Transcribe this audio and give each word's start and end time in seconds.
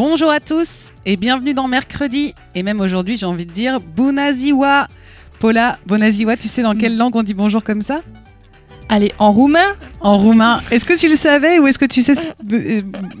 Bonjour 0.00 0.30
à 0.30 0.38
tous 0.38 0.92
et 1.04 1.16
bienvenue 1.16 1.54
dans 1.54 1.66
Mercredi. 1.66 2.32
Et 2.54 2.62
même 2.62 2.78
aujourd'hui, 2.78 3.16
j'ai 3.16 3.26
envie 3.26 3.46
de 3.46 3.50
dire 3.50 3.80
Bunaziwa. 3.80 4.86
Paula, 5.40 5.76
Bonaziwa, 5.86 6.36
tu 6.36 6.46
sais 6.46 6.62
dans 6.62 6.76
quelle 6.76 6.96
langue 6.96 7.16
on 7.16 7.24
dit 7.24 7.34
bonjour 7.34 7.64
comme 7.64 7.82
ça? 7.82 8.02
Allez, 8.90 9.12
en 9.18 9.32
roumain 9.32 9.76
En 10.00 10.16
roumain. 10.16 10.60
Est-ce 10.70 10.86
que 10.86 10.98
tu 10.98 11.08
le 11.08 11.16
savais 11.16 11.58
ou 11.58 11.66
est-ce 11.66 11.78
que 11.78 11.84
tu 11.84 12.00
sais 12.00 12.14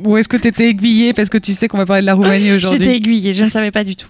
ou 0.04 0.16
est-ce 0.16 0.28
que 0.28 0.38
tu 0.38 0.48
étais 0.48 0.68
aiguillée 0.68 1.12
parce 1.12 1.28
que 1.28 1.36
tu 1.36 1.52
sais 1.52 1.68
qu'on 1.68 1.76
va 1.76 1.84
parler 1.84 2.00
de 2.02 2.06
la 2.06 2.14
Roumanie 2.14 2.52
aujourd'hui? 2.54 2.78
J'étais 2.78 2.96
aiguillée, 2.96 3.34
je 3.34 3.44
ne 3.44 3.48
savais 3.50 3.70
pas 3.70 3.84
du 3.84 3.94
tout. 3.94 4.08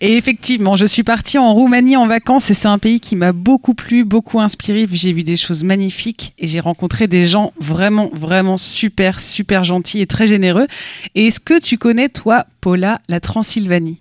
Et 0.00 0.16
effectivement, 0.16 0.76
je 0.76 0.86
suis 0.86 1.02
partie 1.02 1.38
en 1.38 1.52
Roumanie 1.52 1.96
en 1.96 2.06
vacances 2.06 2.50
et 2.50 2.54
c'est 2.54 2.68
un 2.68 2.78
pays 2.78 3.00
qui 3.00 3.16
m'a 3.16 3.32
beaucoup 3.32 3.74
plu, 3.74 4.04
beaucoup 4.04 4.40
inspiré. 4.40 4.86
J'ai 4.92 5.12
vu 5.12 5.24
des 5.24 5.36
choses 5.36 5.64
magnifiques 5.64 6.32
et 6.38 6.46
j'ai 6.46 6.60
rencontré 6.60 7.06
des 7.08 7.24
gens 7.24 7.52
vraiment, 7.58 8.10
vraiment 8.12 8.56
super, 8.56 9.20
super 9.20 9.64
gentils 9.64 10.00
et 10.00 10.06
très 10.06 10.28
généreux. 10.28 10.66
Et 11.14 11.26
est-ce 11.26 11.40
que 11.40 11.60
tu 11.60 11.76
connais, 11.76 12.08
toi, 12.08 12.44
Paula, 12.60 13.00
la 13.08 13.20
Transylvanie? 13.20 14.00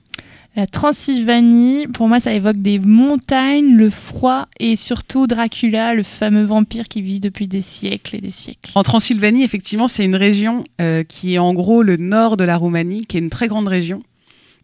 La 0.55 0.67
Transylvanie, 0.67 1.87
pour 1.87 2.07
moi, 2.07 2.19
ça 2.19 2.31
évoque 2.31 2.57
des 2.57 2.77
montagnes, 2.77 3.75
le 3.75 3.89
froid 3.89 4.47
et 4.59 4.75
surtout 4.75 5.25
Dracula, 5.25 5.95
le 5.95 6.03
fameux 6.03 6.43
vampire 6.43 6.87
qui 6.87 7.01
vit 7.01 7.19
depuis 7.19 7.47
des 7.47 7.61
siècles 7.61 8.17
et 8.17 8.21
des 8.21 8.29
siècles. 8.29 8.71
En 8.75 8.83
Transylvanie, 8.83 9.43
effectivement, 9.43 9.87
c'est 9.87 10.05
une 10.05 10.15
région 10.15 10.63
euh, 10.79 11.03
qui 11.03 11.33
est 11.33 11.39
en 11.39 11.55
gros 11.55 11.81
le 11.81 11.97
nord 11.97 12.37
de 12.37 12.43
la 12.43 12.57
Roumanie, 12.57 13.05
qui 13.07 13.17
est 13.17 13.19
une 13.19 13.31
très 13.31 13.47
grande 13.47 13.67
région. 13.67 14.03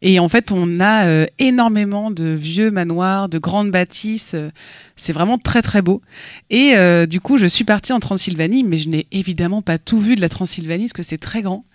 Et 0.01 0.19
en 0.19 0.29
fait, 0.29 0.51
on 0.51 0.79
a 0.79 1.05
euh, 1.07 1.25
énormément 1.39 2.09
de 2.09 2.25
vieux 2.25 2.71
manoirs, 2.71 3.27
de 3.27 3.37
grandes 3.37 3.71
bâtisses. 3.71 4.33
Euh, 4.33 4.49
c'est 4.95 5.11
vraiment 5.11 5.37
très 5.37 5.61
très 5.61 5.81
beau. 5.81 6.01
Et 6.49 6.73
euh, 6.75 7.05
du 7.05 7.19
coup, 7.19 7.37
je 7.37 7.45
suis 7.45 7.65
partie 7.65 7.91
en 7.91 7.99
Transylvanie, 7.99 8.63
mais 8.63 8.77
je 8.77 8.89
n'ai 8.89 9.07
évidemment 9.11 9.61
pas 9.61 9.77
tout 9.77 9.99
vu 9.99 10.15
de 10.15 10.21
la 10.21 10.29
Transylvanie 10.29 10.85
parce 10.85 10.93
que 10.93 11.03
c'est 11.03 11.17
très 11.17 11.41
grand. 11.41 11.65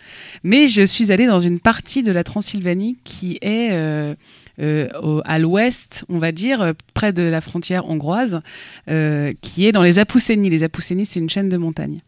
Mais 0.43 0.69
je 0.69 0.87
suis 0.87 1.13
allée 1.13 1.27
dans 1.27 1.41
une 1.41 1.61
partie 1.61 2.03
de 2.03 2.13
la 2.13 2.25
Transylvanie 2.25 2.97
qui 3.05 3.39
est 3.43 3.71
à 4.59 5.39
l'ouest, 5.39 6.05
on 6.09 6.19
va 6.19 6.33
dire, 6.33 6.73
près 6.95 7.13
de 7.13 7.23
la 7.23 7.41
frontière 7.41 7.89
hongroise, 7.89 8.41
qui 8.87 9.67
est 9.67 9.73
dans 9.73 9.83
les 9.83 9.99
Apousénies. 9.99 10.51
Les 10.51 10.63
Apousénies, 10.63 11.07
c'est 11.07 11.21
une 11.21 11.31
chaîne 11.31 11.49
de 11.49 11.57
montagnes. 11.57 12.03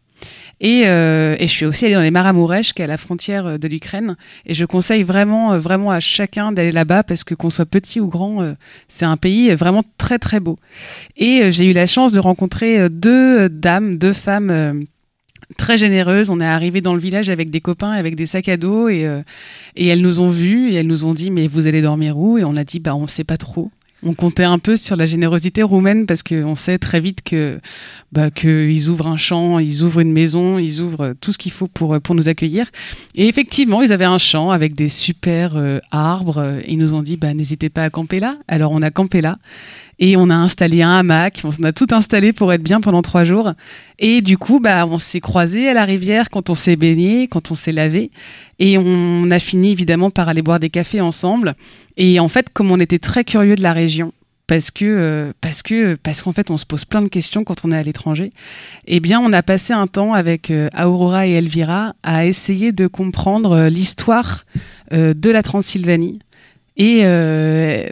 Euh, 0.63 1.35
et, 1.39 1.47
je 1.47 1.51
suis 1.51 1.65
aussi 1.65 1.85
allée 1.85 1.93
dans 1.93 2.01
les 2.01 2.11
Maramourèches, 2.11 2.73
qui 2.73 2.81
est 2.81 2.85
à 2.85 2.87
la 2.87 2.97
frontière 2.97 3.45
euh, 3.45 3.57
de 3.57 3.67
l'Ukraine. 3.67 4.15
Et 4.45 4.53
je 4.53 4.65
conseille 4.65 5.03
vraiment, 5.03 5.53
euh, 5.53 5.59
vraiment 5.59 5.91
à 5.91 5.99
chacun 5.99 6.51
d'aller 6.51 6.71
là-bas 6.71 7.03
parce 7.03 7.23
que 7.23 7.35
qu'on 7.35 7.49
soit 7.49 7.65
petit 7.65 7.99
ou 7.99 8.07
grand, 8.07 8.55
c'est 8.87 9.05
un 9.05 9.17
pays 9.17 9.53
vraiment 9.53 9.83
très 9.97 10.19
très 10.19 10.39
beau. 10.39 10.57
Et 11.15 11.51
j'ai 11.51 11.65
eu 11.65 11.73
la 11.73 11.87
chance 11.87 12.11
de 12.11 12.19
rencontrer 12.19 12.89
deux 12.89 13.49
dames, 13.49 13.97
deux 13.97 14.13
femmes 14.13 14.85
très 15.57 15.77
généreuses. 15.77 16.29
On 16.29 16.39
est 16.39 16.45
arrivé 16.45 16.81
dans 16.81 16.93
le 16.93 16.99
village 16.99 17.29
avec 17.29 17.49
des 17.49 17.61
copains, 17.61 17.91
avec 17.91 18.15
des 18.15 18.25
sacs 18.25 18.49
à 18.49 18.57
dos, 18.57 18.89
et, 18.89 19.07
et 19.75 19.87
elles 19.87 20.01
nous 20.01 20.19
ont 20.19 20.29
vus 20.29 20.71
et 20.71 20.75
elles 20.75 20.87
nous 20.87 21.05
ont 21.05 21.13
dit 21.13 21.31
mais 21.31 21.47
vous 21.47 21.67
allez 21.67 21.81
dormir 21.81 22.17
où? 22.17 22.37
Et 22.37 22.43
on 22.43 22.55
a 22.55 22.63
dit 22.63 22.79
bah 22.79 22.95
on 22.95 23.07
sait 23.07 23.23
pas 23.23 23.37
trop. 23.37 23.71
On 24.03 24.13
comptait 24.13 24.43
un 24.43 24.59
peu 24.59 24.77
sur 24.77 24.95
la 24.95 25.07
générosité 25.07 25.63
roumaine 25.63 26.05
parce 26.05 26.21
qu'on 26.21 26.53
sait 26.53 26.77
très 26.77 26.99
vite 26.99 27.23
que 27.23 27.59
bah, 28.11 28.29
qu'ils 28.29 28.89
ouvrent 28.89 29.07
un 29.07 29.17
champ, 29.17 29.57
ils 29.57 29.81
ouvrent 29.81 30.01
une 30.01 30.11
maison, 30.11 30.59
ils 30.59 30.81
ouvrent 30.81 31.13
tout 31.19 31.31
ce 31.33 31.37
qu'il 31.39 31.51
faut 31.51 31.67
pour, 31.67 31.99
nous 32.11 32.29
accueillir. 32.29 32.67
Et 33.15 33.27
effectivement, 33.27 33.81
ils 33.81 33.91
avaient 33.91 34.05
un 34.05 34.19
champ 34.19 34.51
avec 34.51 34.75
des 34.75 34.89
super 34.89 35.57
euh, 35.57 35.79
arbres. 35.91 36.59
Ils 36.67 36.77
nous 36.77 36.93
ont 36.93 37.01
dit 37.01 37.17
bah, 37.17 37.33
n'hésitez 37.33 37.69
pas 37.69 37.85
à 37.85 37.89
camper 37.89 38.19
là. 38.19 38.37
Alors 38.47 38.71
on 38.71 38.83
a 38.83 38.91
campé 38.91 39.21
là. 39.21 39.39
Et 39.99 40.15
on 40.15 40.29
a 40.29 40.35
installé 40.35 40.83
un 40.83 40.99
hamac, 40.99 41.41
on 41.43 41.63
a 41.63 41.71
tout 41.71 41.87
installé 41.91 42.31
pour 42.31 42.53
être 42.53 42.61
bien 42.61 42.81
pendant 42.81 43.01
trois 43.01 43.23
jours. 43.23 43.53
Et 43.97 44.21
du 44.21 44.37
coup, 44.37 44.59
bah, 44.59 44.85
on 44.85 44.99
s'est 44.99 45.19
croisés 45.19 45.69
à 45.69 45.73
la 45.73 45.85
rivière 45.85 46.29
quand 46.29 46.49
on 46.49 46.55
s'est 46.55 46.75
baigné, 46.75 47.27
quand 47.27 47.49
on 47.51 47.55
s'est 47.55 47.71
lavé. 47.71 48.11
Et 48.59 48.77
on 48.77 49.31
a 49.31 49.39
fini 49.39 49.71
évidemment 49.71 50.11
par 50.11 50.29
aller 50.29 50.43
boire 50.43 50.59
des 50.59 50.69
cafés 50.69 51.01
ensemble. 51.01 51.55
Et 51.97 52.19
en 52.19 52.27
fait, 52.27 52.49
comme 52.53 52.71
on 52.71 52.79
était 52.79 52.99
très 52.99 53.23
curieux 53.23 53.55
de 53.55 53.63
la 53.63 53.73
région, 53.73 54.13
parce 54.47 54.71
que 54.71 54.85
euh, 54.85 55.33
parce 55.41 55.61
que 55.61 55.95
parce 55.95 56.21
qu'en 56.21 56.31
fait 56.31 56.49
on 56.49 56.57
se 56.57 56.65
pose 56.65 56.85
plein 56.85 57.01
de 57.01 57.09
questions 57.09 57.43
quand 57.43 57.65
on 57.65 57.71
est 57.71 57.77
à 57.77 57.83
l'étranger. 57.83 58.31
Eh 58.87 59.01
bien, 59.01 59.19
on 59.19 59.33
a 59.33 59.43
passé 59.43 59.73
un 59.73 59.87
temps 59.87 60.13
avec 60.13 60.49
euh, 60.49 60.69
Aurora 60.79 61.27
et 61.27 61.31
Elvira 61.31 61.93
à 62.01 62.25
essayer 62.25 62.71
de 62.71 62.87
comprendre 62.87 63.51
euh, 63.51 63.69
l'histoire 63.69 64.45
de 64.89 65.29
la 65.29 65.43
Transylvanie 65.43 66.19
et 66.77 67.03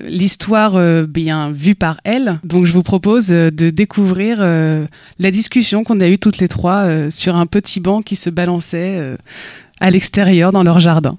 l'histoire 0.03 0.79
bien 1.07 1.51
vue 1.51 1.75
par 1.75 1.97
elle. 2.03 2.39
Donc, 2.43 2.65
je 2.65 2.73
vous 2.73 2.83
propose 2.83 3.27
de 3.27 3.69
découvrir 3.69 4.39
la 4.39 5.31
discussion 5.31 5.83
qu'on 5.83 5.99
a 6.01 6.07
eue 6.07 6.19
toutes 6.19 6.37
les 6.37 6.47
trois 6.47 7.09
sur 7.09 7.35
un 7.35 7.47
petit 7.47 7.79
banc 7.79 8.01
qui 8.01 8.15
se 8.15 8.29
balançait 8.29 9.15
à 9.79 9.89
l'extérieur 9.89 10.51
dans 10.51 10.63
leur 10.63 10.79
jardin. 10.79 11.17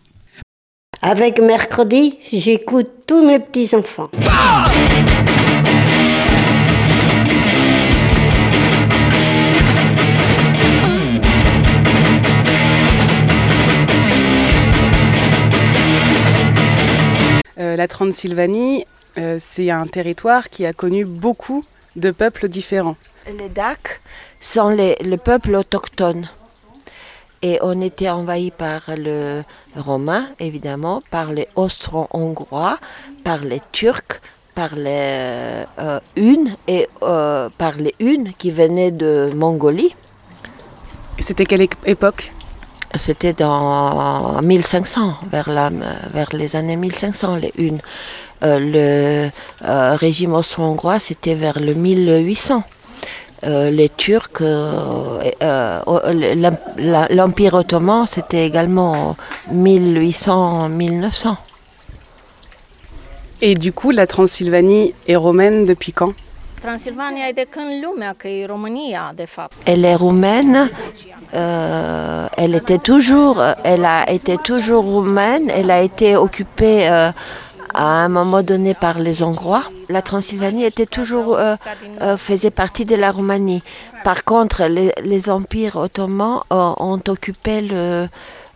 Avec 1.03 1.41
mercredi, 1.41 2.17
j'écoute 2.33 2.89
tous 3.07 3.25
mes 3.25 3.39
petits-enfants. 3.39 4.09
Euh, 4.15 5.16
la 17.77 17.89
Transylvanie, 17.89 18.85
euh, 19.19 19.37
c'est 19.39 19.71
un 19.71 19.87
territoire 19.87 20.51
qui 20.51 20.67
a 20.67 20.73
connu 20.73 21.05
beaucoup 21.05 21.65
de 21.95 22.11
peuples 22.11 22.49
différents. 22.49 22.97
Les 23.39 23.49
Dacs 23.49 24.01
sont 24.41 24.69
les, 24.69 24.97
le 25.03 25.17
peuple 25.17 25.55
autochtone. 25.55 26.29
Et 27.43 27.59
on 27.63 27.81
était 27.81 28.09
envahi 28.09 28.51
par 28.51 28.83
le 28.97 29.43
romain, 29.77 30.27
évidemment, 30.41 31.03
par 31.11 31.33
les 31.33 31.49
austro-hongrois, 31.55 32.79
par 33.25 33.39
les 33.39 33.61
turcs, 33.73 34.21
par 34.55 34.75
les 34.75 35.65
euh, 35.79 36.01
hunes 36.17 36.57
et 36.67 36.89
euh, 37.03 37.49
par 37.59 37.77
les 37.77 37.95
hunes 38.01 38.33
qui 38.39 38.51
venaient 38.51 38.91
de 38.91 39.31
Mongolie. 39.35 39.95
C'était 41.19 41.45
quelle 41.45 41.69
époque? 41.85 42.33
C'était 42.99 43.33
dans 43.33 44.41
1500, 44.43 45.15
vers, 45.31 45.49
les 46.33 46.57
années 46.57 46.77
1500, 46.77 47.37
les 47.37 47.53
hunes. 47.59 47.81
Euh, 48.45 49.31
le 49.63 49.97
régime 49.97 50.35
austro-hongrois, 50.35 50.99
c'était 50.99 51.35
vers 51.35 51.59
le 51.59 51.75
1800. 51.75 52.63
Euh, 53.45 53.71
les 53.71 53.91
Turcs, 53.91 54.41
euh, 54.41 55.21
euh, 55.43 57.07
l'Empire 57.11 57.55
ottoman, 57.55 58.07
c'était 58.07 58.47
également 58.47 59.17
1800-1900. 59.53 61.37
Et 63.43 63.55
du 63.55 63.73
coup, 63.73 63.91
la 63.91 64.07
Transylvanie 64.07 64.95
est 65.07 65.17
romaine 65.17 65.67
depuis 65.67 65.93
quand? 65.93 66.15
Elle 69.67 69.85
est 69.85 69.95
roumaine. 69.95 70.69
elle 71.33 72.55
était 72.55 72.79
toujours, 72.79 73.43
elle 73.65 73.85
a 73.85 74.11
été 74.11 74.39
toujours 74.39 74.85
roumaine. 74.85 75.51
Elle 75.51 75.71
a 75.71 75.83
été 75.83 76.17
occupée 76.17 76.89
à 77.77 77.85
un 78.05 78.09
moment 78.09 78.43
donné 78.43 78.75
par 78.75 78.99
les 78.99 79.23
Hongrois. 79.23 79.65
La 79.91 80.01
Transylvanie 80.01 80.65
était 80.65 80.87
toujours, 80.87 81.37
euh, 81.37 81.57
euh, 82.01 82.17
faisait 82.17 82.51
partie 82.51 82.87
de 82.87 82.97
la 82.97 83.11
Roumanie. 83.11 83.63
Par 84.03 84.25
contre, 84.25 84.65
les, 84.65 85.31
empires 85.31 85.77
ottomans 85.77 86.43
euh, 86.53 86.73
ont 86.79 87.01
occupé 87.07 87.61
le, 87.61 88.09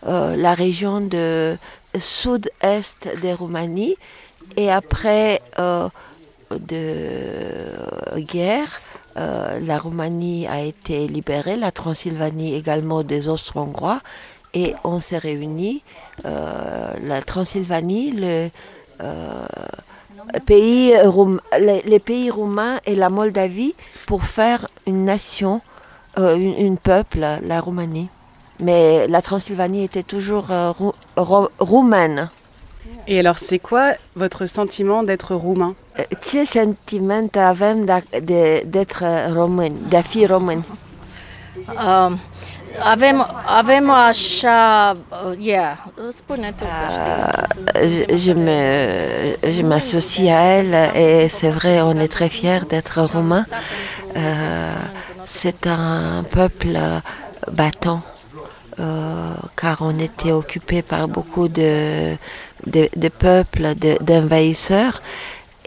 la 0.05 0.53
région 0.55 1.01
de 1.01 1.55
sud-est 1.97 3.09
de 3.21 3.33
Roumanie. 3.33 3.95
Et 4.57 4.71
après 4.71 5.41
de 6.59 8.19
guerre, 8.19 8.81
la 9.15 9.77
Roumanie 9.77 10.47
a 10.47 10.61
été 10.61 11.07
libérée, 11.07 11.57
la 11.57 11.71
Transylvanie 11.71 12.55
également 12.55 13.03
des 13.03 13.27
Austro-Hongrois, 13.27 13.99
et 14.53 14.73
on 14.83 14.99
s'est 14.99 15.17
réunis. 15.17 15.83
la 16.23 17.21
Transylvanie, 17.25 18.11
le, 18.11 18.49
euh, 19.01 19.45
pays, 20.45 20.93
les, 21.59 21.99
pays 21.99 22.29
roumains 22.29 22.79
et 22.85 22.95
la 22.95 23.09
Moldavie 23.09 23.75
pour 24.05 24.23
faire 24.23 24.67
une 24.87 25.05
nation 25.05 25.61
euh, 26.17 26.35
une, 26.35 26.77
peuple, 26.77 27.19
la 27.41 27.61
Roumanie. 27.61 28.09
Mais 28.59 29.07
la 29.07 29.21
Transylvanie 29.21 29.83
était 29.83 30.03
toujours 30.03 30.51
euh, 30.51 30.71
rou- 30.71 30.93
ro- 31.15 31.49
roumaine. 31.59 32.29
Et 33.07 33.19
alors, 33.19 33.37
c'est 33.37 33.59
quoi 33.59 33.93
votre 34.15 34.45
sentiment 34.45 35.03
d'être 35.03 35.35
roumain? 35.35 35.73
Euh, 35.99 36.03
Ce 36.21 36.45
sentiment 36.45 37.29
avem 37.35 37.85
d'être 37.85 39.03
român, 39.33 39.73
de 39.89 40.01
fi 40.01 40.25
român. 40.25 40.63
Avem, 42.79 43.25
avem 43.45 43.89
așa, 43.89 44.95
uh, 45.11 45.45
yeah, 45.45 45.77
spune 46.09 46.53
tu 46.57 46.63
că 46.63 46.69
știi. 46.89 47.83
Euh, 47.83 47.89
je, 47.89 48.15
je 48.15 48.33
me, 48.33 49.51
je 49.51 49.61
m'associe 49.61 50.29
à 50.29 50.41
elle 50.41 50.91
et 50.95 51.27
c'est 51.27 51.49
vrai, 51.49 51.81
on 51.81 51.99
est 51.99 52.07
très 52.07 52.29
fiers 52.29 52.65
d'être 52.67 53.01
roumain. 53.01 53.45
Euh, 54.15 54.73
c'est 55.25 55.67
un 55.67 56.23
peuple 56.29 56.77
battant 57.51 58.01
euh, 58.79 59.33
car 59.55 59.77
on 59.81 59.97
était 59.99 60.31
occupé 60.31 60.81
par 60.81 61.07
beaucoup 61.07 61.47
de, 61.47 62.15
de, 62.67 62.89
de 62.95 63.09
peuples, 63.09 63.75
de- 63.75 63.97
d'envahisseurs 64.01 65.01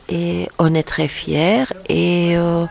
et 0.08 0.48
on 0.58 0.74
est 0.74 0.82
très 0.82 1.08
fiers 1.08 1.64
et 1.88 2.36
euh, 2.36 2.66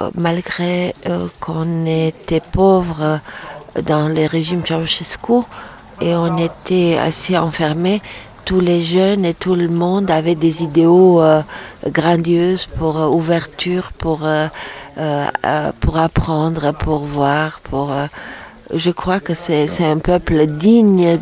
euh, 0.00 0.10
malgré 0.14 0.94
qu'on 1.40 1.86
était 1.86 2.40
pauvre 2.40 3.20
dans 3.86 4.08
le 4.08 4.26
régime 4.26 4.62
Ceausescu 4.66 5.42
et 6.00 6.14
on 6.14 6.36
était 6.38 6.98
assez 7.00 7.38
enfermés, 7.38 8.02
tous 8.44 8.60
les 8.60 8.82
jeunes 8.82 9.24
et 9.24 9.34
tout 9.34 9.54
le 9.54 9.68
monde 9.68 10.10
avaient 10.10 10.34
des 10.34 10.62
idéaux 10.62 11.22
grandioses 11.86 12.66
pour 12.78 12.96
ouverture, 13.14 13.92
pour, 13.92 14.28
pour 15.80 15.96
apprendre, 15.96 16.72
pour 16.72 17.04
voir. 17.06 17.60
Pour, 17.60 17.90
je 18.74 18.90
crois 18.90 19.20
que 19.20 19.34
c'est 19.34 19.68
un 19.80 19.98
peuple 19.98 20.46
digne 20.46 21.18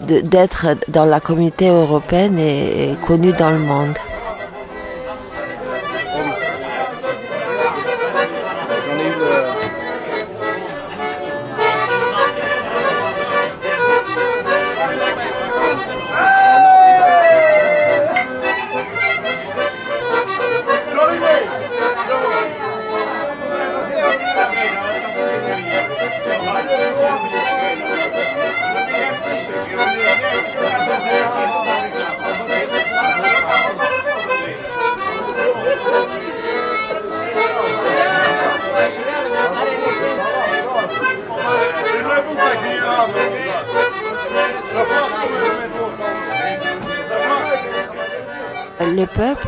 d'être 0.00 0.66
dans 0.88 1.04
la 1.04 1.20
communauté 1.20 1.68
européenne 1.68 2.38
et 2.38 2.94
connu 3.06 3.32
dans 3.32 3.50
le 3.50 3.58
monde. 3.58 3.94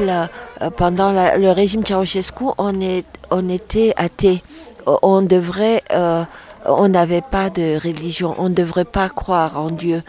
Euh, 0.00 0.70
pendant 0.76 1.12
le 1.12 1.50
régime 1.50 1.84
Ceausescu, 1.86 2.44
on, 2.58 3.48
était 3.48 3.92
athée. 3.96 4.42
On 4.86 5.22
devrait, 5.22 5.82
euh, 5.92 6.24
on 6.64 6.88
n'avait 6.88 7.22
pas 7.22 7.50
de 7.50 7.78
religion, 7.82 8.34
on 8.38 8.48
ne 8.48 8.54
devrait 8.54 8.84
pas 8.84 9.08
croire 9.08 9.58
en 9.58 9.70
Dieu. 9.70 10.02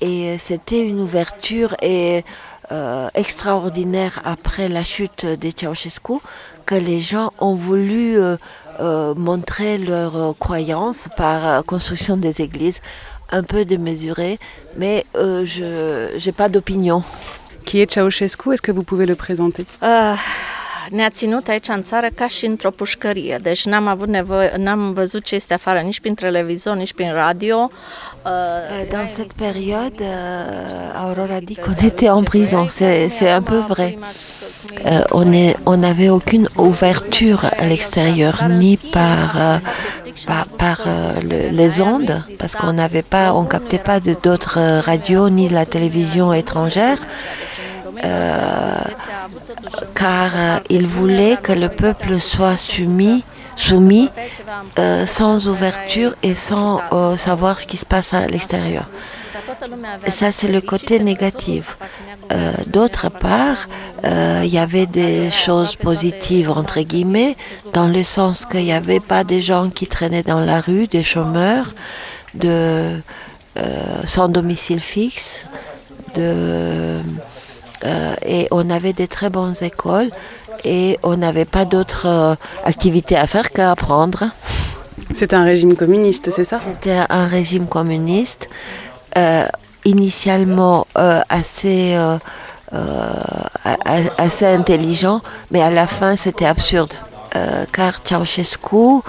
Et 0.00 0.36
c'était 0.38 0.80
une 0.80 1.00
ouverture 1.00 1.74
et, 1.82 2.24
euh, 2.70 3.08
extraordinaire 3.14 4.20
après 4.24 4.68
la 4.68 4.84
chute 4.84 5.24
de 5.24 5.50
Ceausescu 5.50 6.14
que 6.66 6.74
les 6.74 7.00
gens 7.00 7.32
ont 7.38 7.54
voulu 7.54 8.20
euh, 8.20 8.36
euh, 8.80 9.14
montrer 9.14 9.78
leur 9.78 10.16
euh, 10.16 10.32
croyance 10.38 11.08
par 11.16 11.46
euh, 11.46 11.62
construction 11.62 12.16
des 12.16 12.42
églises 12.42 12.80
un 13.30 13.42
peu 13.42 13.64
démesurée, 13.64 14.38
mais 14.76 15.04
euh, 15.16 15.44
je 15.44 16.24
n'ai 16.24 16.32
pas 16.32 16.48
d'opinion. 16.48 17.02
Qui 17.64 17.80
est 17.80 17.90
Ceausescu? 17.90 18.52
Est-ce 18.52 18.62
que 18.62 18.72
vous 18.72 18.82
pouvez 18.82 19.06
le 19.06 19.14
présenter? 19.14 19.64
Uh, 19.82 20.14
ne-a 20.90 21.08
ținut 21.08 21.48
aici 21.48 21.68
în 21.68 21.82
țară 21.82 22.06
ca 22.14 22.28
și 22.28 22.46
într-o 22.46 22.70
pușcărie, 22.70 23.38
deci 23.42 23.64
n-am 23.66 23.86
avut 23.86 24.08
nevoie, 24.08 24.52
n-am 24.56 24.92
văzut 24.92 25.22
ce 25.24 25.34
este 25.34 25.54
afară 25.54 25.78
nici 25.78 26.00
prin 26.00 26.14
televizor, 26.14 26.76
nici 26.76 26.92
prin 26.92 27.12
radio. 27.12 27.70
Dans 28.90 29.08
cette 29.16 29.34
période, 29.38 30.00
euh, 30.00 31.02
Aurora 31.04 31.40
dit 31.40 31.56
qu'on 31.62 31.76
était 31.90 32.10
en 32.10 32.22
prison. 32.22 32.66
C'est 32.68 33.30
un 33.38 33.42
peu 33.42 33.60
vrai. 33.72 33.98
Euh, 34.84 35.04
on 35.72 35.76
n'avait 35.76 36.10
aucune 36.10 36.46
ouverture 36.56 37.40
à 37.62 37.64
l'extérieur, 37.70 38.34
ni 38.62 38.76
par, 38.76 39.26
euh, 39.36 39.58
par, 40.26 40.46
par, 40.62 40.78
euh, 40.86 41.20
le- 41.30 41.48
les 41.60 41.80
ondes, 41.80 42.14
parce 42.38 42.54
qu'on 42.58 42.74
n'avait 42.74 43.06
pas, 43.14 43.32
on 43.32 43.44
captait 43.54 43.84
pas 43.90 43.98
d'autres 44.00 44.58
euh, 44.58 44.80
radios 44.80 45.28
ni 45.30 45.48
la 45.48 45.64
télévision 45.64 46.32
étrangère, 46.42 46.98
car 49.94 50.30
euh, 50.34 50.58
il 50.70 50.86
voulait 50.86 51.36
que 51.42 51.52
le 51.52 51.68
peuple 51.68 52.20
soit 52.20 52.56
soumis, 52.56 53.24
soumis 53.56 54.10
euh, 54.78 55.06
sans 55.06 55.48
ouverture 55.48 56.14
et 56.22 56.34
sans 56.34 56.80
euh, 56.92 57.16
savoir 57.16 57.58
ce 57.60 57.66
qui 57.66 57.76
se 57.76 57.86
passe 57.86 58.14
à 58.14 58.26
l'extérieur. 58.26 58.86
Ça, 60.08 60.30
c'est 60.32 60.48
le 60.48 60.60
côté 60.60 60.98
négatif. 61.00 61.78
Euh, 62.32 62.52
D'autre 62.66 63.08
part, 63.08 63.66
euh, 64.04 64.42
il 64.44 64.50
y 64.50 64.58
avait 64.58 64.86
des 64.86 65.30
choses 65.30 65.74
positives, 65.76 66.50
entre 66.50 66.80
guillemets, 66.80 67.36
dans 67.72 67.86
le 67.88 68.02
sens 68.02 68.44
qu'il 68.44 68.64
n'y 68.64 68.72
avait 68.72 69.00
pas 69.00 69.24
des 69.24 69.40
gens 69.40 69.70
qui 69.70 69.86
traînaient 69.86 70.22
dans 70.22 70.40
la 70.40 70.60
rue, 70.60 70.86
des 70.86 71.02
chômeurs, 71.02 71.74
de, 72.34 73.00
euh, 73.56 74.00
sans 74.04 74.28
domicile 74.28 74.80
fixe, 74.80 75.44
de, 76.14 77.00
euh, 77.84 78.14
et 78.24 78.48
on 78.50 78.70
avait 78.70 78.92
des 78.92 79.08
très 79.08 79.30
bonnes 79.30 79.54
écoles 79.60 80.10
et 80.64 80.98
on 81.02 81.16
n'avait 81.16 81.44
pas 81.44 81.64
d'autres 81.64 82.06
euh, 82.06 82.34
activités 82.64 83.16
à 83.16 83.26
faire 83.26 83.50
qu'apprendre. 83.50 84.30
C'est 85.14 85.32
un 85.32 85.44
régime 85.44 85.76
communiste, 85.76 86.30
c'est 86.30 86.44
ça? 86.44 86.60
C'était 86.64 87.00
un 87.08 87.26
régime 87.26 87.66
communiste, 87.66 88.48
euh, 89.16 89.46
initialement 89.84 90.86
euh, 90.98 91.20
assez, 91.28 91.96
assez 94.18 94.46
intelligent, 94.46 95.22
mais 95.50 95.62
à 95.62 95.70
la 95.70 95.86
fin 95.86 96.16
c'était 96.16 96.46
absurde. 96.46 96.92
Car 97.72 98.00
Ceausescu, 98.04 99.00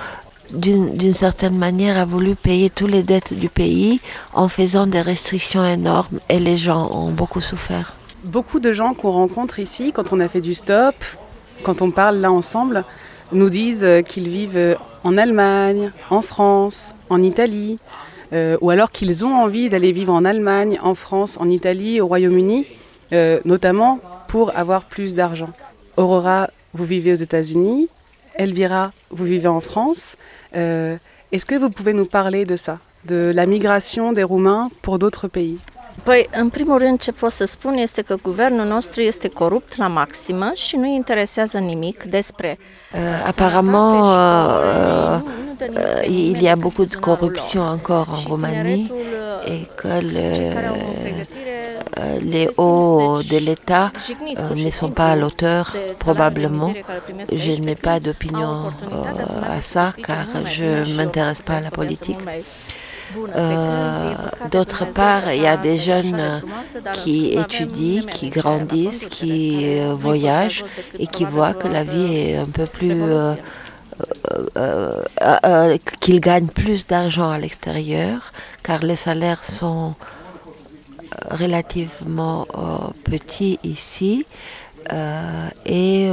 d'une 0.54 1.14
certaine 1.14 1.58
manière, 1.58 1.98
a 1.98 2.06
voulu 2.06 2.36
payer 2.36 2.70
toutes 2.70 2.92
les 2.92 3.04
dettes 3.04 3.34
du 3.34 3.50
pays 3.50 4.00
en 4.34 4.48
faisant 4.48 4.86
des 4.86 5.02
restrictions 5.02 5.66
énormes 5.66 6.20
et 6.30 6.40
les 6.40 6.58
gens 6.58 6.90
ont 6.92 7.12
beaucoup 7.12 7.42
souffert. 7.42 7.94
Beaucoup 8.26 8.60
de 8.60 8.74
gens 8.74 8.94
qu'on 8.94 9.12
rencontre 9.12 9.60
ici, 9.60 9.94
quand 9.94 10.12
on 10.12 10.20
a 10.20 10.28
fait 10.28 10.42
du 10.42 10.54
stop, 10.54 10.96
quand 11.64 11.82
on 11.82 11.90
parle 11.90 12.18
là 12.18 12.32
ensemble, 12.32 12.84
nous 13.32 13.50
disent 13.50 13.86
euh, 13.86 14.02
qu'ils 14.02 14.28
vivent 14.28 14.58
euh, 14.58 14.76
en 15.06 15.18
Allemagne, 15.18 15.94
en 16.10 16.22
France, 16.22 16.94
en 17.10 17.24
Italie, 17.24 17.80
euh, 18.34 18.58
ou 18.60 18.72
alors 18.72 18.92
qu'ils 18.92 19.26
ont 19.26 19.34
envie 19.34 19.70
d'aller 19.70 19.94
vivre 19.94 20.14
en 20.14 20.26
Allemagne, 20.26 20.80
en 20.84 20.96
France, 20.96 21.38
en 21.40 21.50
Italie, 21.50 22.02
au 22.02 22.08
Royaume-Uni, 22.08 22.68
notamment 23.46 24.00
pour 24.28 24.56
avoir 24.56 24.86
plus 24.86 25.16
d'argent. 25.16 25.50
Aurora, 25.98 26.50
vous 26.74 26.86
vivez 26.86 27.14
aux 27.14 27.16
États-Unis, 27.16 27.88
Elvira, 28.36 28.92
vous 29.10 29.26
vivez 29.26 29.48
en 29.48 29.62
France. 29.62 30.16
Est-ce 30.54 31.46
que 31.46 31.56
vous 31.56 31.72
pouvez 31.72 31.94
nous 31.94 32.06
parler 32.06 32.46
de 32.46 32.56
ça, 32.56 32.78
de 33.06 33.32
la 33.34 33.48
migration 33.48 34.14
des 34.14 34.22
Roumains 34.22 34.70
pour 34.84 35.00
d'autres 35.00 35.28
pays? 35.28 35.58
Păi, 36.04 36.28
în 36.32 36.50
primul 36.50 36.78
rând, 36.78 37.00
ce 37.00 37.12
pot 37.12 37.32
să 37.32 37.46
spun 37.46 37.74
este 37.74 38.02
că 38.02 38.16
guvernul 38.24 38.66
nostru 38.66 39.02
este 39.02 39.28
corupt 39.28 39.78
la 39.78 39.88
maximă 39.88 40.52
și 40.56 40.76
nu 40.76 40.86
interesează 40.86 41.58
nimic 41.58 42.04
despre 42.04 42.58
Euh, 42.94 43.00
apparemment, 43.28 44.04
euh, 44.04 45.20
euh, 45.78 46.08
il 46.34 46.42
y 46.42 46.48
a 46.50 46.56
beaucoup 46.56 46.88
de 46.90 46.96
corruption 46.96 47.64
encore 47.78 48.10
en 48.16 48.22
Roumanie 48.30 48.92
et 49.54 49.68
que 49.80 49.94
le- 50.14 50.54
euh, 52.00 52.18
les 52.34 52.48
hauts 52.56 53.20
de 53.32 53.38
l'État 53.48 53.92
euh, 54.40 54.56
ne 54.66 54.70
sont 54.72 54.92
pas 55.00 55.10
à 55.12 55.16
l'auteur, 55.16 55.76
probablement. 56.06 56.72
Je 57.46 57.52
n'ai 57.66 57.76
pas 57.88 58.00
d'opinion 58.00 58.54
à 59.58 59.62
ça 59.74 59.86
car 60.08 60.26
je 60.58 60.70
ne 60.90 60.94
m'intéresse 60.98 61.42
pas 61.42 61.58
à 61.58 61.62
la 61.68 61.72
politique. 61.80 62.22
Euh, 63.36 64.14
D'autre 64.52 64.86
part, 64.86 65.32
il 65.34 65.42
y 65.42 65.48
a 65.48 65.58
des 65.58 65.78
jeunes 65.78 66.20
euh, 66.20 66.40
qui 66.94 67.38
étudient, 67.38 68.04
qui 68.06 68.30
grandissent, 68.30 69.08
qui 69.08 69.80
euh, 69.80 69.94
voyagent 69.94 70.64
et 70.98 71.08
qui 71.08 71.26
voient 71.26 71.54
que 71.54 71.68
la 71.68 71.84
vie 71.84 72.16
est 72.16 72.38
un 72.38 72.46
peu 72.46 72.66
plus 72.66 73.02
euh, 74.58 74.96
qu'ils 76.00 76.20
gagnent 76.20 76.48
plus 76.48 76.88
d'argent 76.88 77.30
à 77.30 77.38
l'extérieur, 77.38 78.32
car 78.64 78.80
les 78.80 78.96
salaires 78.96 79.44
sont 79.44 79.96
relativement 81.32 82.48
petits 83.04 83.60
ici. 83.64 84.26
et 85.66 86.10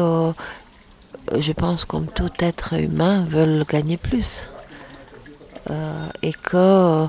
je 1.38 1.52
pense 1.52 1.84
comme 1.84 2.06
tout 2.06 2.30
être 2.40 2.74
humain 2.74 3.24
veulent 3.28 3.64
gagner 3.68 3.96
plus. 3.96 4.42
Et 6.22 6.32
que 6.32 7.06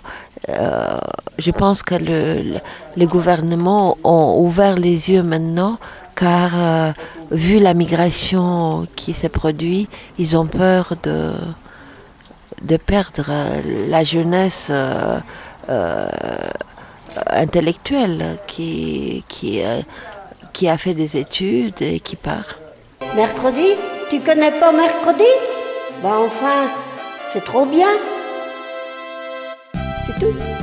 je 1.37 1.51
pense 1.51 1.83
que 1.83 1.95
le, 1.95 2.59
les 2.95 3.05
gouvernements 3.05 3.97
ont 4.03 4.39
ouvert 4.39 4.75
les 4.75 5.11
yeux 5.11 5.23
maintenant 5.23 5.77
car 6.17 6.51
euh, 6.55 6.91
vu 7.31 7.59
la 7.59 7.73
migration 7.73 8.87
qui 8.95 9.13
s'est 9.13 9.29
produite, 9.29 9.89
ils 10.17 10.35
ont 10.35 10.47
peur 10.47 10.95
de, 11.03 12.77
perdre 12.77 13.29
la 13.87 14.03
jeunesse 14.03 14.67
euh, 14.71 15.19
euh, 15.69 16.09
intellectuelle 17.29 18.39
qui 18.47 19.23
a 19.61 20.77
fait 20.77 20.95
des 20.95 21.17
études 21.17 21.81
et 21.81 21.99
qui 21.99 22.15
part. 22.15 22.57
Mercredi? 23.15 23.75
Tu 24.09 24.19
connais 24.21 24.51
pas 24.51 24.71
mercredi? 24.71 25.31
Ben 26.01 26.15
enfin, 26.25 26.67
c'est 27.31 27.43
trop 27.43 27.65
bien. 27.65 27.89
C'est 30.07 30.19
tout. 30.19 30.56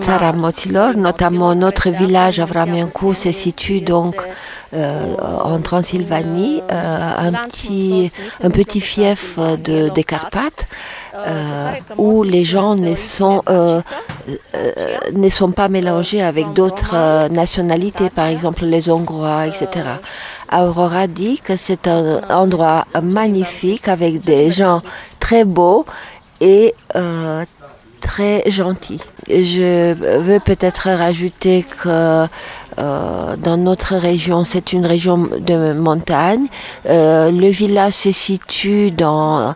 Țara 0.00 0.30
Moților, 0.32 0.94
notamment 0.94 1.54
notre 1.54 1.90
village 1.90 2.40
Avramiancu, 2.40 3.12
se 3.12 3.30
situe 3.30 3.80
donc 3.80 4.14
euh, 4.72 5.14
en 5.42 5.60
Transylvanie, 5.60 6.62
euh, 6.70 7.28
un, 7.28 7.32
petit, 7.32 8.10
un 8.42 8.50
petit 8.50 8.80
fief 8.80 9.38
de, 9.38 9.88
des 9.90 10.04
Carpates, 10.04 10.66
euh, 11.26 11.72
où 11.96 12.22
les 12.22 12.44
gens 12.44 12.74
ne 12.76 12.94
sont, 12.94 13.42
euh, 13.48 13.80
euh, 14.54 14.72
ne 15.14 15.28
sont 15.28 15.50
pas 15.52 15.68
mélangés 15.68 16.22
avec 16.22 16.52
d'autres 16.52 17.28
nationalités, 17.30 18.10
par 18.10 18.26
exemple 18.26 18.64
les 18.64 18.90
Hongrois, 18.90 19.46
etc. 19.46 19.66
Aurora 20.52 21.06
dit 21.06 21.40
que 21.42 21.56
c'est 21.56 21.88
un 21.88 22.20
endroit 22.30 22.86
magnifique 23.02 23.88
avec 23.88 24.20
des 24.20 24.50
gens 24.50 24.80
très 25.18 25.44
beaux 25.44 25.84
et 26.40 26.74
euh, 26.96 27.44
très 28.00 28.42
gentil. 28.50 29.00
Je 29.28 29.92
veux 29.92 30.40
peut-être 30.40 30.88
rajouter 30.90 31.64
que 31.82 32.26
euh, 32.78 33.36
dans 33.36 33.56
notre 33.56 33.96
région, 33.96 34.44
c'est 34.44 34.72
une 34.72 34.86
région 34.86 35.18
de 35.18 35.72
montagne. 35.72 36.46
Euh, 36.86 37.30
le 37.30 37.48
village 37.48 37.94
se 37.94 38.12
situe 38.12 38.90
dans, 38.90 39.54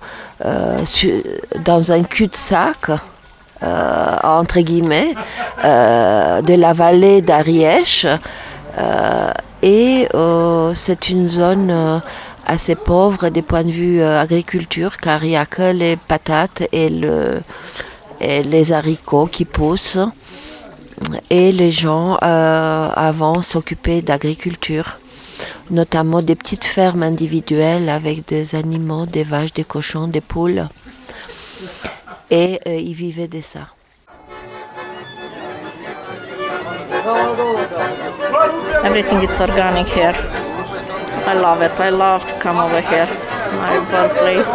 dans 1.65 1.93
un 1.93 2.03
cul-de-sac. 2.03 2.91
entre 3.62 4.59
guillemets, 4.61 5.15
de 5.62 6.55
la 6.55 6.73
vallée 6.73 7.23
d'Arièche. 7.23 8.07
et 9.62 10.09
c'est 10.75 11.11
une 11.11 11.29
zone 11.29 12.03
assez 12.47 12.75
pauvre 12.75 13.29
des 13.29 13.43
points 13.43 13.65
de 13.65 13.71
vue 13.71 14.01
euh, 14.01 14.21
agriculture, 14.21 14.97
car 14.97 15.25
il 15.25 15.31
n'y 15.31 15.37
a 15.37 15.47
que 15.47 15.73
les 15.73 15.97
patates 15.97 16.63
et, 16.73 16.89
le, 16.89 17.41
les 18.21 18.73
haricots 18.73 19.27
qui 19.27 19.45
poussent. 19.45 19.99
Et 21.31 21.51
les 21.51 21.71
gens 21.71 22.17
euh, 22.23 22.89
avant 22.95 23.43
s'occupaient 23.43 24.03
d'agriculture, 24.03 24.99
notamment 25.71 26.23
des 26.23 26.37
petites 26.37 26.65
fermes 26.65 27.03
individuelles 27.03 27.89
avec 27.89 28.27
des 28.29 28.55
animaux, 28.55 29.07
des 29.07 29.25
vaches, 29.25 29.53
des 29.53 29.65
cochons, 29.65 30.07
des 30.07 30.21
poules. 30.21 30.69
Et 32.31 32.61
euh, 32.67 32.75
ils 32.75 32.95
vivaient 32.95 33.29
de 33.29 33.41
ça. 33.41 33.69
Everything 38.85 39.23
is 39.23 39.41
organic 39.41 39.89
here. 39.89 40.42
I 41.25 41.35
love 41.35 41.62
it. 41.62 41.79
I 41.79 41.91
love 41.91 42.26
to 42.26 42.35
come 42.41 42.59
over 42.59 42.81
here. 42.81 43.07
It's 43.31 43.49
my 43.52 43.79
birthplace. 43.91 44.50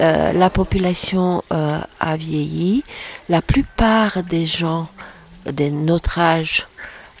Euh, 0.00 0.32
la 0.32 0.48
population 0.48 1.42
euh, 1.52 1.80
a 2.00 2.16
vieilli. 2.16 2.82
La 3.28 3.42
plupart 3.42 4.22
des 4.22 4.46
gens 4.46 4.88
de 5.44 5.68
notre 5.68 6.18
âge, 6.18 6.66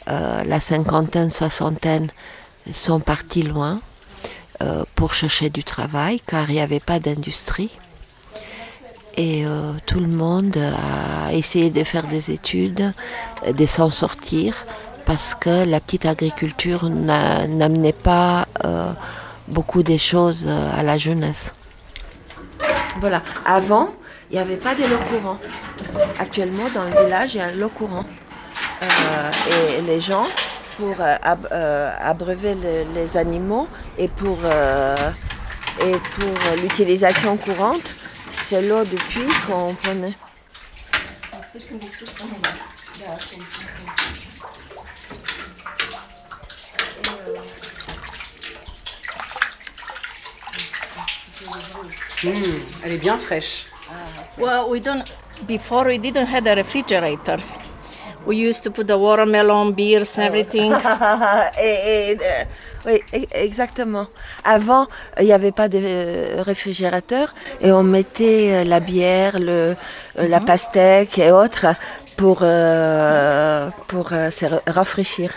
euh, 0.08 0.42
la 0.44 0.58
cinquantaine, 0.58 1.30
soixantaine, 1.30 2.08
sont 2.72 3.00
partis 3.00 3.42
loin 3.42 3.80
pour 4.96 5.14
chercher 5.14 5.50
du 5.50 5.62
travail 5.62 6.20
car 6.26 6.50
il 6.50 6.54
n'y 6.54 6.60
avait 6.60 6.80
pas 6.80 6.98
d'industrie. 6.98 7.78
Et 9.16 9.44
tout 9.86 10.00
le 10.00 10.08
monde 10.08 10.56
a 10.56 11.32
essayé 11.32 11.70
de 11.70 11.84
faire 11.84 12.08
des 12.08 12.32
études, 12.32 12.92
de 13.46 13.66
s'en 13.66 13.90
sortir 13.90 14.66
parce 15.08 15.34
que 15.34 15.64
la 15.64 15.80
petite 15.80 16.04
agriculture 16.04 16.84
n'amenait 16.90 17.94
pas 17.94 18.46
euh, 18.66 18.92
beaucoup 19.48 19.82
de 19.82 19.96
choses 19.96 20.44
euh, 20.46 20.78
à 20.78 20.82
la 20.82 20.98
jeunesse. 20.98 21.50
Voilà, 23.00 23.22
avant, 23.46 23.88
il 24.30 24.34
n'y 24.34 24.38
avait 24.38 24.58
pas 24.58 24.74
de 24.74 24.82
l'eau 24.82 24.98
courant. 25.08 25.38
Actuellement, 26.18 26.68
dans 26.74 26.84
le 26.84 26.90
village, 26.90 27.34
il 27.34 27.38
y 27.38 27.40
a 27.40 27.52
l'eau 27.52 27.70
courant. 27.70 28.04
Euh, 28.82 29.76
et 29.78 29.80
les 29.80 29.98
gens, 29.98 30.26
pour 30.76 30.94
abreuver 31.00 32.54
les 32.94 33.16
animaux 33.16 33.66
et 33.96 34.08
pour, 34.08 34.36
et 34.44 35.92
pour 36.16 36.62
l'utilisation 36.62 37.38
courante, 37.38 37.90
c'est 38.30 38.60
l'eau 38.60 38.84
de 38.84 38.96
puits 38.96 39.34
qu'on 39.46 39.72
prenait. 39.72 40.12
Mmh, 52.24 52.30
elle 52.84 52.92
est 52.92 52.96
bien 52.96 53.18
fraîche. 53.18 53.66
Well, 54.38 54.66
we 54.68 54.80
don't. 54.80 55.04
Before 55.46 55.86
we 55.86 55.98
didn't 55.98 56.26
have 56.26 56.44
the 56.44 56.56
refrigerators. 56.56 57.58
We 58.26 58.36
used 58.36 58.64
to 58.64 58.70
put 58.70 58.88
the 58.88 58.98
watermelon, 58.98 59.72
beers, 59.72 60.18
and 60.18 60.24
everything. 60.24 60.72
et, 61.62 62.10
et, 62.12 62.18
euh, 62.20 62.44
oui, 62.86 63.00
e, 63.14 63.26
exactement. 63.32 64.08
Avant, 64.44 64.88
il 65.18 65.26
n'y 65.26 65.32
avait 65.32 65.52
pas 65.52 65.68
de 65.68 65.78
euh, 65.80 66.42
réfrigérateur 66.42 67.32
et 67.60 67.70
on 67.72 67.82
mettait 67.84 68.50
euh, 68.52 68.64
la 68.64 68.80
bière, 68.80 69.38
le, 69.38 69.76
la 70.16 70.40
mhm. 70.40 70.44
pastèque 70.44 71.18
et 71.18 71.30
autres 71.30 71.66
pour, 72.16 72.38
pour 73.86 74.08
se 74.08 74.46
rafraîchir. 74.66 75.30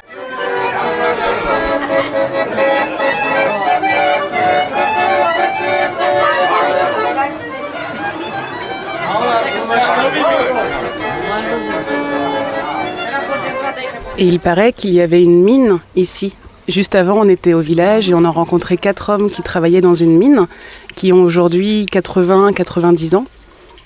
Et 14.18 14.26
il 14.26 14.40
paraît 14.40 14.74
qu'il 14.74 14.94
y 14.94 15.02
avait 15.02 15.24
une 15.24 15.44
mine 15.44 15.80
ici. 15.96 16.36
Juste 16.68 16.96
avant, 16.96 17.16
on 17.18 17.28
était 17.28 17.54
au 17.54 17.60
village 17.60 18.10
et 18.10 18.14
on 18.14 18.24
a 18.24 18.30
rencontré 18.30 18.78
quatre 18.78 19.10
hommes 19.10 19.30
qui 19.30 19.42
travaillaient 19.42 19.82
dans 19.82 19.94
une 19.94 20.18
mine, 20.18 20.48
qui 20.96 21.12
ont 21.12 21.24
aujourd'hui 21.24 21.86
80-90 21.92 23.16
ans. 23.16 23.26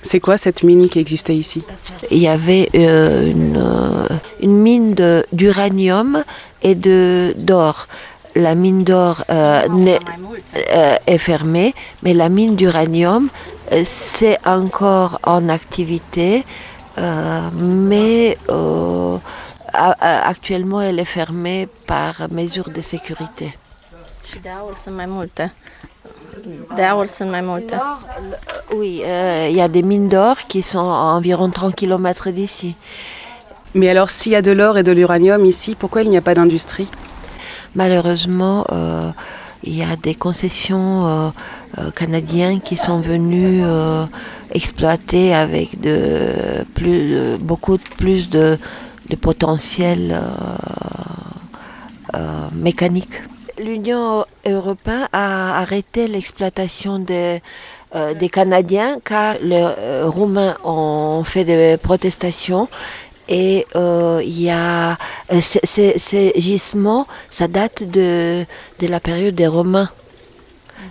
C'est 0.04 0.20
quoi 0.20 0.38
cette 0.38 0.62
mine 0.62 0.88
qui 0.88 1.00
existait 1.00 1.36
ici? 1.36 1.64
Il 2.12 2.20
y 2.20 2.28
avait 2.28 2.70
euh, 2.76 3.32
euh, 3.56 4.08
une, 4.42 4.58
mine 4.58 4.96
d'uranium 5.32 6.24
et 6.62 6.76
d'or. 6.76 7.88
La 8.36 8.54
mine 8.54 8.84
d'or 8.84 9.24
euh, 9.32 9.62
est 11.08 11.18
fermée, 11.18 11.74
mais 12.04 12.14
la 12.14 12.30
mine 12.30 12.56
d'uranium, 12.56 13.30
c'est 13.84 14.38
encore 14.46 15.20
en 15.24 15.50
activité, 15.50 16.44
mais 16.98 18.38
actuellement, 19.76 20.82
elle 20.82 21.00
est 21.00 21.06
fermée 21.06 21.68
par 21.88 22.28
mesure 22.32 22.70
de 22.70 22.82
sécurité. 22.82 23.56
Oui, 28.74 29.02
euh, 29.04 29.48
il 29.50 29.56
y 29.56 29.62
a 29.62 29.68
des 29.68 29.84
mines 29.84 30.10
d'or 30.10 30.38
qui 30.48 30.62
sont 30.62 30.80
à 30.80 31.14
environ 31.16 31.50
30 31.50 31.76
km 31.76 32.30
d'ici. 32.30 32.76
Mais 33.74 33.90
alors, 33.90 34.10
s'il 34.10 34.32
y 34.32 34.36
a 34.36 34.42
de 34.42 34.52
l'or 34.52 34.78
et 34.78 34.84
de 34.84 34.92
l'uranium 34.92 35.46
ici, 35.46 35.76
pourquoi 35.76 36.04
il 36.04 36.10
n'y 36.10 36.18
a 36.18 36.22
pas 36.22 36.34
d'industrie? 36.34 36.88
Malheureusement, 37.76 38.66
euh, 38.72 39.12
il 39.64 39.76
y 39.76 39.84
a 39.84 39.96
des 39.96 40.16
concessions 40.16 41.34
canadiennes 41.96 42.62
qui 42.62 42.78
sont 42.78 43.00
venues 43.02 43.64
exploiter 44.52 45.34
avec 45.34 45.82
de 45.82 46.64
plus, 46.74 47.38
beaucoup 47.40 47.78
plus 47.98 48.30
de, 48.30 48.58
de 49.10 49.16
potentiel 49.16 50.20
mécanique. 52.54 53.22
L'Union 53.58 54.26
européenne 54.46 55.08
a 55.14 55.60
arrêté 55.60 56.08
l'exploitation 56.08 57.00
des, 57.00 57.42
des 58.20 58.30
Canadiens 58.30 58.98
car 59.04 59.36
les 59.42 59.66
Roumains 60.04 60.56
ont 60.64 61.24
fait 61.24 61.46
des 61.46 61.78
protestations 61.78 62.68
et 63.28 63.66
euh, 63.76 64.22
il 64.24 64.42
y 64.42 64.50
a 64.50 64.98
euh, 65.32 65.42
ces 65.42 66.34
gisements, 66.36 67.08
ça 67.30 67.48
date 67.48 67.84
de, 67.84 68.46
de 68.80 68.88
la 68.88 69.00
période 69.00 69.34
des 69.36 69.48
Romains. 69.48 69.90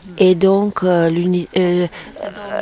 Mhm. 0.08 0.14
Et 0.18 0.34
donc 0.34 0.82
euh, 0.82 1.08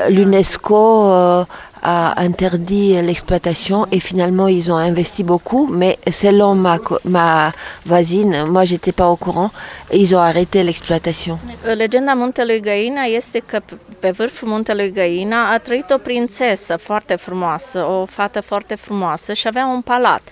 l'UNESCO 0.08 1.46
a 1.82 2.14
interdit 2.16 3.02
l'exploitation 3.02 3.86
et 3.90 4.00
finalement 4.00 4.46
ils 4.48 4.70
ont 4.70 4.76
investi 4.76 5.24
beaucoup, 5.24 5.66
mais 5.66 5.98
selon 6.10 6.54
ma, 6.54 6.78
ma 7.04 7.52
voisine, 7.84 8.44
moi 8.46 8.64
j'étais 8.64 8.92
pas 8.92 9.08
au 9.08 9.16
courant, 9.16 9.50
ils 9.92 10.14
ont 10.14 10.20
arrêté 10.20 10.62
l'exploitation. 10.62 11.38
Legenda 11.76 12.14
muntelui 12.14 12.60
Găina 12.60 13.02
este 13.02 13.38
că 13.38 13.60
pe 13.98 14.10
vârful 14.10 14.48
muntelui 14.48 14.92
Găina 14.92 15.50
a 15.50 15.58
trăit 15.58 15.90
o 15.90 15.98
prințesă 15.98 16.76
foarte 16.76 17.16
frumoasă, 17.16 17.78
o 17.78 18.04
fată 18.04 18.40
foarte 18.40 18.74
frumoasă 18.74 19.32
și 19.32 19.46
avea 19.46 19.66
un 19.66 19.80
palat. 19.80 20.22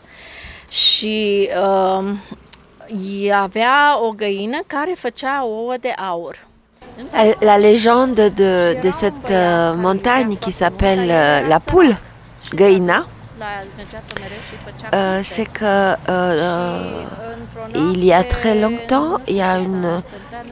Și 0.69 1.49
uh, 1.99 3.33
avea 3.33 4.07
o 4.07 4.11
găină 4.11 4.59
care 4.67 4.93
făcea 4.97 5.45
ouă 5.45 5.75
de 5.81 5.89
aur. 6.11 6.49
La 7.43 7.59
légende 7.59 8.15
de, 8.15 8.91
cette 8.93 9.31
euh, 9.31 9.75
montagne 9.75 10.37
qui 10.37 10.53
s'appelle 10.53 11.11
euh, 11.11 11.47
la 11.47 11.61
poule, 11.61 11.97
Gaïna, 12.55 13.03
euh, 14.95 15.21
c'est 15.23 15.47
que 15.47 15.95
il 17.75 18.05
y 18.05 18.13
a 18.13 18.23
très 18.25 18.55
longtemps, 18.55 19.19
il 19.29 19.37
y 19.37 19.43
a 19.43 19.59
une 19.59 20.03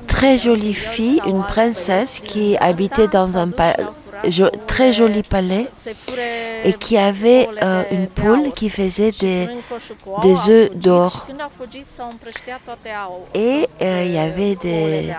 très 0.06 0.36
jolie 0.36 0.74
fille, 0.74 1.20
une 1.26 1.42
princesse 1.42 2.20
qui 2.24 2.56
habitait 2.58 3.08
dans 3.08 3.36
un 3.36 3.50
très 4.66 4.92
joli 4.92 5.22
palais 5.22 5.68
et 6.64 6.72
qui 6.74 6.96
avait 6.98 7.48
euh, 7.62 7.82
une 7.90 8.06
poule 8.08 8.52
qui 8.54 8.70
faisait 8.70 9.12
des, 9.12 9.48
œufs 10.48 10.70
d'or. 10.74 11.26
Et 13.34 13.66
euh, 13.82 14.04
il 14.04 14.12
y 14.12 14.18
avait 14.18 14.58
euh, 14.64 15.12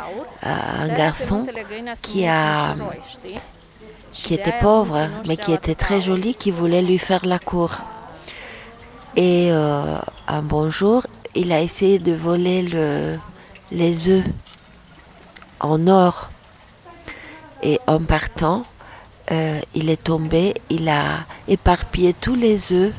un 0.44 0.88
garçon 0.89 1.46
qui, 2.01 2.25
était 4.34 4.53
pauvre, 4.60 5.08
mais 5.27 5.38
qui 5.38 5.53
était 5.53 5.75
très 5.75 6.01
joli, 6.01 6.36
qui 6.36 6.51
voulait 6.51 6.82
lui 6.82 6.98
faire 6.98 7.25
la 7.25 7.39
cour. 7.39 7.77
Et 9.15 9.51
un 9.51 10.41
bon 10.44 10.70
jour, 10.70 11.06
il 11.36 11.51
a 11.51 11.62
essayé 11.62 12.00
de 12.00 12.13
voler 12.13 12.62
le, 12.63 13.18
les 13.72 14.10
œufs 14.10 14.25
en 15.60 15.88
or. 15.88 16.29
Et 17.62 17.79
en 17.88 18.00
partant, 18.00 18.65
euh, 19.31 19.59
il 19.75 19.89
est 19.89 20.03
tombé, 20.03 20.55
il 20.69 20.89
a 20.89 21.19
éparpillé 21.48 22.13
tous 22.13 22.36
les 22.36 22.74
œufs. 22.74 22.93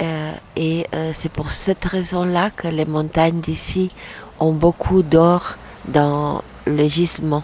Euh, 0.00 0.32
et 0.56 0.86
euh, 0.94 1.10
c'est 1.14 1.30
pour 1.30 1.50
cette 1.50 1.84
raison-là 1.84 2.50
que 2.50 2.68
les 2.68 2.86
montagnes 2.86 3.40
d'ici 3.40 3.90
ont 4.38 4.52
beaucoup 4.52 5.02
d'or 5.02 5.56
dans 5.86 6.42
le 6.66 6.88
gisement. 6.88 7.42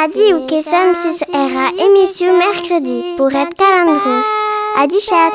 Adi 0.00 0.32
ou 0.32 0.46
Kessom 0.46 0.94
sus 0.94 1.24
era 1.34 1.72
émission 1.84 2.38
mercredi 2.38 3.16
pour 3.16 3.32
être 3.32 3.54
calendros. 3.56 4.30
Adi 4.78 5.00
chat. 5.00 5.32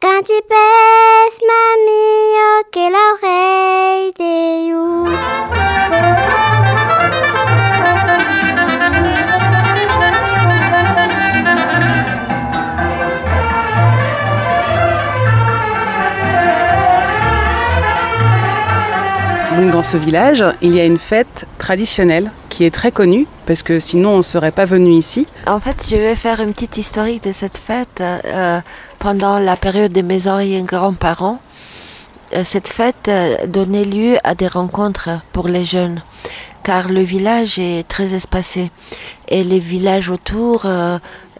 Quand 0.00 0.22
tu 0.24 0.38
pèses 0.48 1.40
mamie, 1.50 2.38
que 2.70 2.86
l'oreille 2.94 4.12
de 4.16 4.68
you. 4.68 5.08
dans 19.70 19.82
ce 19.82 19.96
village, 19.96 20.44
il 20.60 20.74
y 20.74 20.80
a 20.80 20.84
une 20.84 20.98
fête 20.98 21.46
traditionnelle 21.58 22.30
est 22.64 22.70
très 22.70 22.92
connue, 22.92 23.26
parce 23.46 23.62
que 23.62 23.78
sinon 23.78 24.10
on 24.10 24.16
ne 24.18 24.22
serait 24.22 24.52
pas 24.52 24.64
venu 24.64 24.92
ici. 24.92 25.26
En 25.46 25.60
fait, 25.60 25.84
je 25.88 25.96
vais 25.96 26.16
faire 26.16 26.40
une 26.40 26.52
petite 26.52 26.76
historique 26.76 27.24
de 27.24 27.32
cette 27.32 27.58
fête. 27.58 28.00
Euh, 28.00 28.60
pendant 28.98 29.38
la 29.38 29.56
période 29.56 29.92
de 29.92 30.02
mes 30.02 30.28
anciens 30.28 30.62
grands-parents, 30.64 31.40
euh, 32.34 32.44
cette 32.44 32.68
fête 32.68 33.08
euh, 33.08 33.46
donnait 33.46 33.84
lieu 33.84 34.16
à 34.24 34.34
des 34.34 34.48
rencontres 34.48 35.10
pour 35.32 35.48
les 35.48 35.64
jeunes, 35.64 36.02
car 36.62 36.88
le 36.88 37.00
village 37.00 37.58
est 37.58 37.86
très 37.88 38.14
espacé. 38.14 38.70
Et 39.28 39.44
les 39.44 39.58
villages 39.58 40.10
autour 40.10 40.66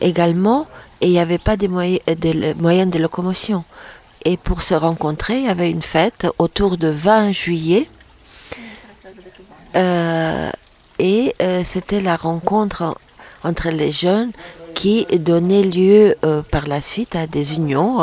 également, 0.01 0.67
et 1.01 1.07
il 1.07 1.13
n'y 1.13 1.19
avait 1.19 1.39
pas 1.39 1.57
de 1.57 1.67
moyens 1.67 2.91
de 2.91 2.99
locomotion. 2.99 3.65
Et 4.25 4.37
pour 4.37 4.63
se 4.63 4.75
rencontrer, 4.75 5.39
il 5.39 5.45
y 5.45 5.49
avait 5.49 5.71
une 5.71 5.83
fête 5.83 6.27
autour 6.39 6.79
de 6.79 6.89
20 6.89 7.33
juillet 7.33 7.89
et 10.99 11.35
euh, 11.43 11.63
c'était 11.65 12.01
la 12.01 12.17
rencontre 12.17 12.97
entre 13.45 13.71
les 13.71 13.93
jeunes 13.93 14.33
qui 14.75 15.07
donnait 15.07 15.63
lieu 15.63 16.17
euh, 16.25 16.43
par 16.43 16.67
la 16.67 16.81
suite 16.81 17.17
à 17.17 17.27
des 17.27 17.55
unions 17.55 17.99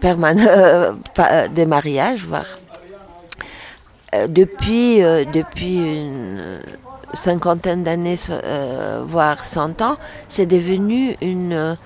permanentes, 0.00 0.96
des 1.54 1.66
mariages, 1.66 2.24
voire. 2.24 2.58
depuis, 4.28 5.00
depuis 5.32 5.76
une 5.76 6.60
cinquantaine 7.12 7.82
d'années, 7.82 8.16
voire 9.06 9.44
cent 9.44 9.80
ans, 9.82 9.96
c'est 10.28 10.46
devenu 10.46 11.16
une, 11.20 11.76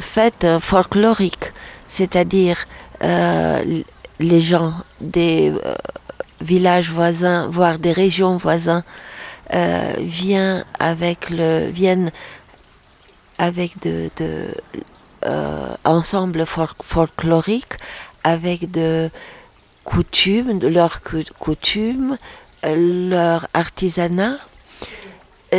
fête 0.00 0.46
folklorique, 0.60 1.52
c'est-à-dire 1.88 2.66
les 4.20 4.40
gens 4.40 4.74
des 5.00 5.50
euh, 5.50 5.74
villages 6.40 6.90
voisins, 6.90 7.48
voire 7.48 7.78
des 7.78 7.92
régions 7.92 8.36
voisines, 8.36 8.84
euh, 9.52 9.94
viennent 9.98 10.64
avec 10.78 11.30
le, 11.30 11.68
viennent 11.70 12.12
avec 13.38 13.80
de, 13.80 14.10
de 14.16 14.48
euh, 15.26 15.74
avec 18.22 18.70
de 18.70 19.10
coutumes, 19.84 20.58
de 20.58 20.68
leurs 20.68 21.00
coutumes, 21.38 22.16
leur 22.64 23.46
artisanat. 23.54 24.36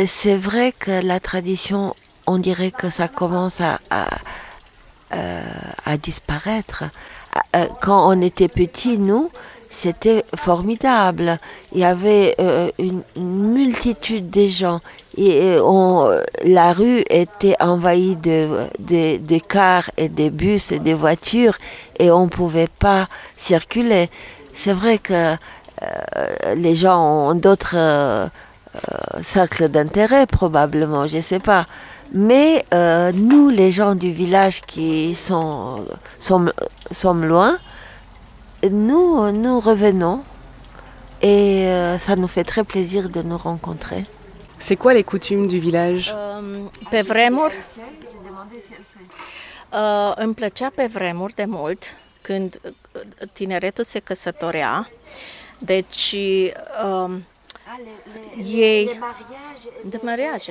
C'est 0.06 0.36
vrai 0.36 0.72
que 0.72 1.04
la 1.04 1.20
tradition, 1.20 1.94
on 2.26 2.38
dirait 2.38 2.70
que 2.70 2.88
ça 2.88 3.08
commence 3.08 3.60
à, 3.60 3.78
à, 3.90 4.06
à 5.84 5.96
disparaître. 5.96 6.84
Euh, 7.54 7.66
quand 7.80 8.08
on 8.08 8.20
était 8.22 8.48
petit, 8.48 8.98
nous, 8.98 9.30
c'était 9.72 10.24
formidable. 10.36 11.38
Il 11.72 11.80
y 11.80 11.84
avait 11.84 12.34
euh, 12.40 12.70
une, 12.78 13.02
multitude 13.16 14.30
de 14.30 14.46
gens. 14.46 14.80
Et 15.16 15.56
on, 15.62 16.08
la 16.44 16.72
rue 16.72 17.02
était 17.10 17.56
envahie 17.60 18.16
de, 18.16 18.68
de, 18.78 19.38
cars 19.38 19.90
et 19.96 20.08
de 20.08 20.28
bus 20.28 20.72
et 20.72 20.78
de 20.78 20.92
voitures 20.92 21.56
et 21.98 22.10
on 22.10 22.24
ne 22.24 22.30
pouvait 22.30 22.68
pas 22.78 23.08
circuler. 23.36 24.10
C'est 24.52 24.72
vrai 24.72 24.98
que 24.98 25.12
euh, 25.82 26.54
les 26.56 26.74
gens 26.74 27.30
ont 27.30 27.34
d'autres 27.34 27.76
cercles 29.22 29.68
d'intérêt 29.68 30.26
probablement, 30.26 31.06
je 31.06 31.16
ne 31.16 31.22
sais 31.22 31.40
pas. 31.40 31.66
Mais 32.12 32.64
euh, 32.74 33.10
nous, 33.14 33.48
les 33.48 33.70
gens 33.70 33.94
du 33.94 34.12
village 34.12 34.60
qui 34.66 35.14
sont, 35.14 35.84
sommes, 36.18 36.52
sommes 36.90 37.24
loin, 37.24 37.56
nous, 38.70 39.30
nous 39.32 39.60
revenons 39.60 40.22
et 41.20 41.66
euh, 41.66 41.98
ça 41.98 42.16
nous 42.16 42.28
fait 42.28 42.44
très 42.44 42.64
plaisir 42.64 43.08
de 43.08 43.22
nous 43.22 43.36
rencontrer. 43.36 44.04
C'est 44.58 44.76
quoi 44.76 44.94
les 44.94 45.04
coutumes 45.04 45.46
du 45.46 45.58
village? 45.58 46.14
Pe 46.90 47.02
vremuri, 47.02 47.54
uh, 49.72 50.12
îmi 50.16 50.34
plăcea 50.34 50.70
pe 50.74 50.86
vremuri 50.86 51.34
de 51.34 51.44
mult 51.44 51.82
când 52.20 52.60
tineretul 53.32 53.84
se 53.84 53.98
căsătorea. 53.98 54.88
Deci 55.58 56.16
uh, 56.84 57.14
ei 58.38 58.88
de 59.84 59.98
mariage. 60.02 60.50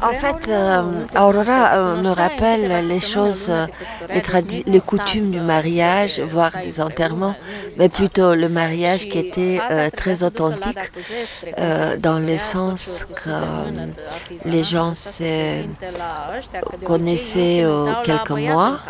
En 0.00 0.12
fait, 0.12 0.48
euh, 0.48 0.82
Aurora 1.16 1.74
euh, 1.74 2.02
me 2.02 2.08
rappelle 2.08 2.86
les 2.88 3.00
choses, 3.00 3.48
euh, 3.48 3.66
les, 4.66 4.80
coutumes 4.80 5.30
du 5.30 5.40
mariage, 5.40 6.20
voire 6.20 6.52
des 6.62 6.80
enterrements, 6.80 7.34
mais 7.76 7.88
plutôt 7.88 8.34
le 8.34 8.48
mariage 8.48 9.08
qui 9.08 9.18
était 9.18 9.60
euh, 9.70 9.90
très 9.90 10.22
authentique, 10.22 10.78
euh, 11.58 11.96
dans 11.98 12.18
le 12.18 12.38
sens 12.38 13.06
que 13.14 13.30
euh, 13.30 13.86
les 14.44 14.64
gens 14.64 14.94
se 14.94 15.62
connaissaient 16.84 17.62
euh, 17.62 17.92
quelques 18.02 18.30
mois 18.30 18.80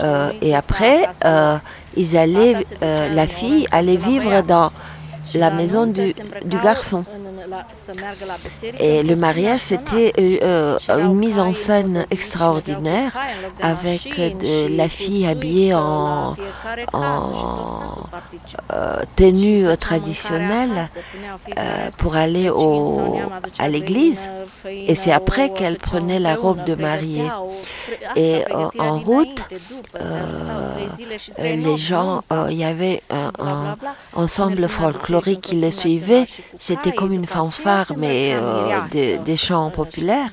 euh, 0.00 0.32
et 0.40 0.54
après 0.54 1.08
euh, 1.24 1.56
ils 1.96 2.16
allaient, 2.16 2.56
euh, 2.82 3.08
la 3.14 3.26
fille 3.26 3.66
allait 3.70 3.94
la 3.94 4.00
vivre 4.08 4.42
dans 4.42 4.70
la 5.34 5.50
maison 5.50 5.86
du 5.86 6.14
garçon. 6.62 7.04
Et 8.78 9.02
le 9.02 9.16
mariage, 9.16 9.60
c'était 9.60 10.12
euh, 10.18 10.38
euh, 10.42 10.78
aveau 10.88 11.00
une 11.00 11.14
mise 11.14 11.38
en 11.38 11.52
scène 11.54 12.06
extraordinaire 12.10 13.12
avec 13.60 14.02
de 14.16 14.76
la 14.76 14.88
fille 14.88 15.26
habillée 15.26 15.74
en, 15.74 16.34
euh, 18.72 19.00
tenue 19.16 19.64
traditionnelle 19.78 20.88
euh, 21.56 21.90
pour 21.96 22.16
aller 22.16 22.50
au, 22.50 23.20
à 23.58 23.68
l'église. 23.68 24.30
Et 24.66 24.94
c'est 24.94 25.12
après 25.12 25.50
qu'elle 25.52 25.78
prenait 25.78 26.18
la 26.18 26.34
robe 26.36 26.64
de 26.64 26.74
mariée. 26.74 27.28
Et, 28.16 28.44
euh, 28.50 28.68
en 28.78 28.98
route, 28.98 29.42
Euh, 31.38 31.54
les 31.64 31.76
gens, 31.76 32.22
euh, 32.32 32.46
il 32.50 32.58
y 32.58 32.64
avait 32.64 33.02
un, 33.10 33.30
un 33.38 33.76
ensemble 34.14 34.68
folklorique 34.68 35.40
qui 35.40 35.56
les 35.56 35.70
suivait. 35.70 36.26
C'était 36.58 36.92
comme 36.92 37.12
une 37.12 37.26
după 37.38 37.68
aceea 37.68 37.82
fanfare, 37.82 37.84
se 37.84 37.94
mais 37.94 38.34
euh, 38.34 39.18
des, 39.24 39.36
chants 39.36 39.70
populaires. 39.70 40.32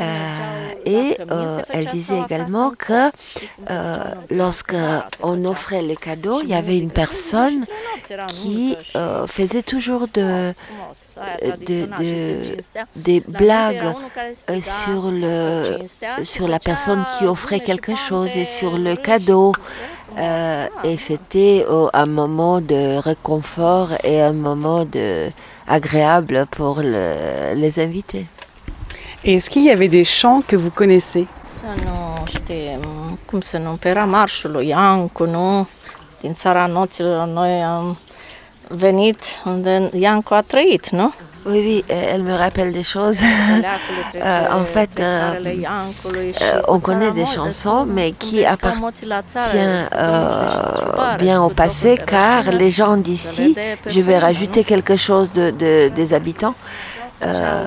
Euh, 0.00 0.04
et 0.84 1.16
euh, 1.30 1.58
elle 1.70 1.86
disait 1.86 2.20
également 2.20 2.70
que 2.70 2.92
euh, 2.92 3.10
făceau 3.68 4.14
nopți, 4.28 4.36
lorsque 4.36 4.72
da, 4.72 5.08
se 5.10 5.22
on 5.22 5.36
făcea. 5.36 5.48
offrait 5.50 5.82
les 5.82 5.96
cadeaux, 5.96 6.40
il 6.42 6.48
y 6.48 6.54
avait 6.54 6.78
une 6.78 6.90
personne 6.90 7.64
qui 8.28 8.76
faisait 9.26 9.62
toujours 9.62 10.06
des 12.96 13.20
blagues 13.20 13.94
sur, 14.60 15.10
le, 15.10 15.78
sur 16.24 16.48
la 16.48 16.58
personne 16.58 17.04
qui 17.18 17.24
offrait 17.26 17.60
quelque 17.60 17.94
chose 17.94 18.36
et 18.36 18.44
sur 18.44 18.78
le 18.78 18.94
cadeau. 18.94 19.52
Et 20.84 20.96
c'était 20.96 21.66
un 21.92 22.06
moment 22.06 22.60
de 22.60 22.98
réconfort 22.98 23.90
et 24.04 24.20
un 24.20 24.32
moment 24.32 24.84
de, 24.84 25.30
agréable 25.68 26.46
pour 26.56 26.80
le- 26.80 27.54
les 27.54 27.78
invités. 27.78 28.26
Et 29.24 29.34
est-ce 29.34 29.50
qu'il 29.50 29.64
y 29.64 29.70
avait 29.70 29.88
des 29.90 30.04
chants 30.04 30.42
que 30.48 30.56
vous 30.56 30.72
connaissez? 30.74 31.26
Să 31.58 31.66
nu 31.84 32.24
știm 32.26 32.80
cum 33.26 33.40
se 33.40 33.58
numește, 33.58 33.88
era 33.88 34.04
marșul 34.04 34.50
lui 34.50 34.66
Iancu, 34.66 35.24
nu? 35.24 35.66
Din 36.20 36.34
țara 36.34 36.66
noților 36.66 37.26
noi 37.26 37.62
am 37.62 37.98
venit 38.68 39.18
unde 39.44 39.90
Iancu 39.98 40.34
a 40.34 40.40
trăit, 40.42 40.88
nu? 40.90 41.12
Oui, 41.50 41.60
oui, 41.68 41.84
euh, 41.90 42.12
elle 42.12 42.22
me 42.24 42.34
rappelle 42.34 42.72
des 42.72 42.82
choses. 42.82 43.20
Euh, 44.14 44.46
en 44.60 44.64
fait, 44.64 44.90
euh, 45.00 45.32
euh, 46.42 46.60
on 46.68 46.78
connaît 46.80 47.12
des 47.12 47.24
chansons, 47.26 47.86
mais 47.86 48.12
qui 48.12 48.44
euh, 49.92 50.68
țiobară 50.76 51.16
bien 51.24 51.38
au 51.42 51.48
passé, 51.48 51.96
car 52.06 52.42
les 52.52 52.70
gens 52.70 52.96
d'ici, 52.96 53.56
je 53.86 54.00
vais 54.00 54.18
rajouter 54.18 54.62
quelque 54.64 54.96
chose 54.96 55.32
de, 55.32 55.50
de- 55.62 55.88
des 55.94 56.12
habitants, 56.12 56.54
euh, 57.22 57.66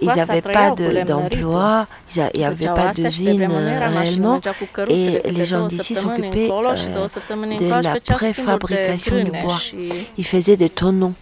ils 0.00 0.08
n'avaient 0.16 0.42
pas 0.42 0.70
cu 0.70 0.82
de- 0.82 1.04
d'emploi, 1.10 1.86
ils 2.34 2.40
n'avaient 2.40 2.56
Făceau 2.56 2.74
pas 2.74 2.88
d'usine 2.92 3.42
euh, 3.50 3.88
réellement, 4.00 4.40
et 4.88 5.22
les 5.38 5.44
gens 5.46 5.66
d'ici 5.66 5.94
s'occupaient 5.94 6.48
euh, 6.50 7.56
de 7.58 7.68
la 7.82 7.94
préfabrication 8.18 9.16
du 9.24 9.30
bois. 9.42 9.60
Ils 10.18 10.24
faisaient 10.26 10.56
des 10.56 10.70
tonneaux 10.70 11.14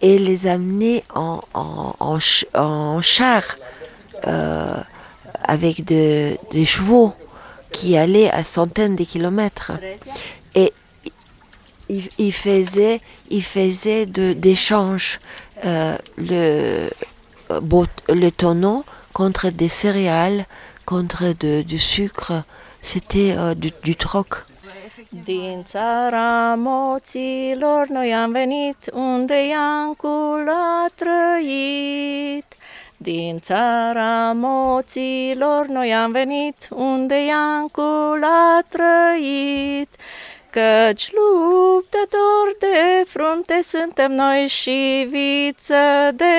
et 0.00 0.18
les 0.18 0.46
amenaient 0.46 1.04
en, 1.14 1.40
en, 1.54 1.94
en, 1.98 2.20
ch- 2.20 2.46
en 2.54 3.00
char 3.02 3.42
euh, 4.26 4.74
avec 5.42 5.84
de- 5.84 6.36
des 6.52 6.64
chevaux 6.64 7.12
qui 7.70 7.96
allaient 7.96 8.30
à 8.30 8.42
centaines 8.44 8.96
de 8.96 9.04
kilomètres. 9.04 9.72
Et 10.54 10.72
ils, 12.18 12.32
faisaient, 12.32 13.00
ils 13.30 13.42
faisaient 13.44 14.06
d'échanges 14.06 15.18
euh, 15.64 15.96
le, 16.16 16.88
le 18.08 18.30
tonneau 18.30 18.84
contre 19.12 19.50
des 19.50 19.68
céréales, 19.68 20.46
contre 20.86 21.32
du 21.62 21.78
sucre. 21.78 22.42
C'était 22.82 23.34
euh, 23.36 23.54
du, 23.54 23.72
du 23.82 23.96
troc. 23.96 24.28
Din 25.12 25.62
țara 25.64 26.54
moților 26.54 27.86
noi 27.86 28.14
am 28.14 28.32
venit 28.32 28.76
unde 28.92 29.46
Iancul 29.46 30.48
a 30.48 30.86
trăit. 30.94 32.44
Din 32.96 33.38
țara 33.38 34.32
moților 34.32 35.66
noi 35.66 35.94
am 35.94 36.12
venit 36.12 36.68
unde 36.70 37.24
Iancul 37.24 38.24
a 38.24 38.60
trăit. 38.68 39.88
Căci 40.50 41.10
luptători 41.12 42.56
de 42.58 43.04
frunte 43.06 43.62
suntem 43.62 44.12
noi 44.12 44.46
și 44.46 45.08
viță 45.10 46.10
de 46.14 46.34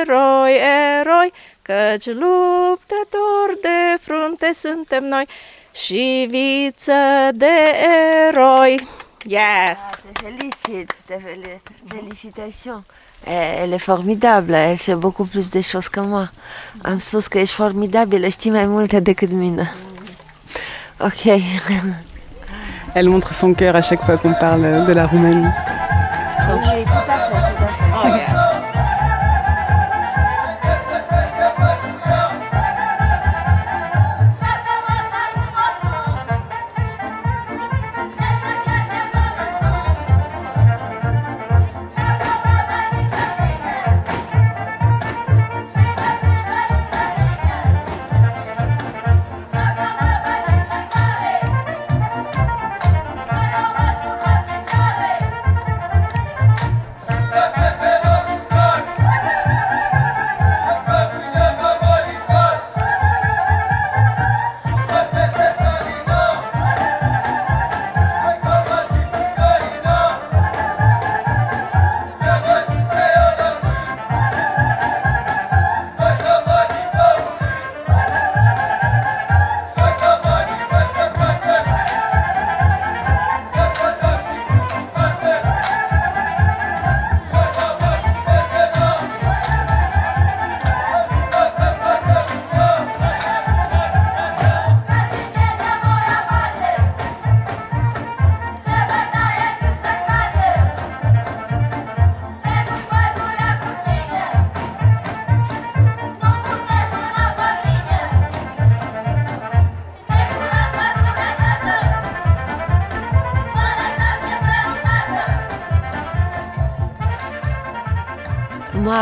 eroi, 0.00 0.56
eroi. 1.00 1.32
Căci 1.62 2.06
luptători 2.06 3.60
de 3.60 3.96
frunte 4.00 4.52
suntem 4.52 5.04
noi 5.04 5.26
viță 6.30 6.92
de 7.34 7.50
eroi. 8.28 8.88
Yes! 9.26 9.78
Te 10.12 10.20
félicite, 10.22 10.94
te 11.06 11.12
féli- 11.14 11.60
félicitations. 11.88 12.84
Elle 13.26 13.62
elle 13.62 13.72
est 13.72 13.82
formidable, 13.82 14.52
elle 14.54 14.78
sait 14.78 14.98
beaucoup 14.98 15.24
plus 15.30 15.50
de 15.50 15.60
choses 15.62 15.88
que 15.88 16.00
moi. 16.00 16.30
Am 16.82 16.98
spus 16.98 17.26
că 17.26 17.38
ești 17.38 17.54
formidabilă, 17.54 18.28
știi 18.28 18.50
mai 18.50 18.66
multe 18.66 19.00
decât 19.00 19.30
mine. 19.30 19.74
Ok. 20.98 21.24
Elle 22.92 23.08
montre 23.08 23.32
son 23.32 23.54
cœur 23.54 23.74
à 23.74 23.80
chaque 23.82 24.04
fois 24.04 24.16
qu'on 24.18 24.34
parle 24.38 24.84
de 24.86 24.92
la 24.92 25.06
Roumanie. 25.06 25.52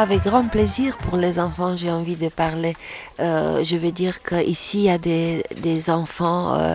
Avec 0.02 0.24
grand 0.24 0.48
plaisir 0.48 0.96
pour 0.96 1.16
les 1.16 1.38
enfants, 1.38 1.76
j'ai 1.76 1.88
envie 1.88 2.16
de 2.16 2.28
parler. 2.28 2.74
Euh, 3.20 3.62
je 3.62 3.76
veux 3.76 3.92
dire 3.92 4.20
qu'ici, 4.24 4.78
il 4.78 4.84
y 4.84 4.90
a 4.90 4.98
des, 4.98 5.90
enfants 5.90 6.56
euh, 6.56 6.74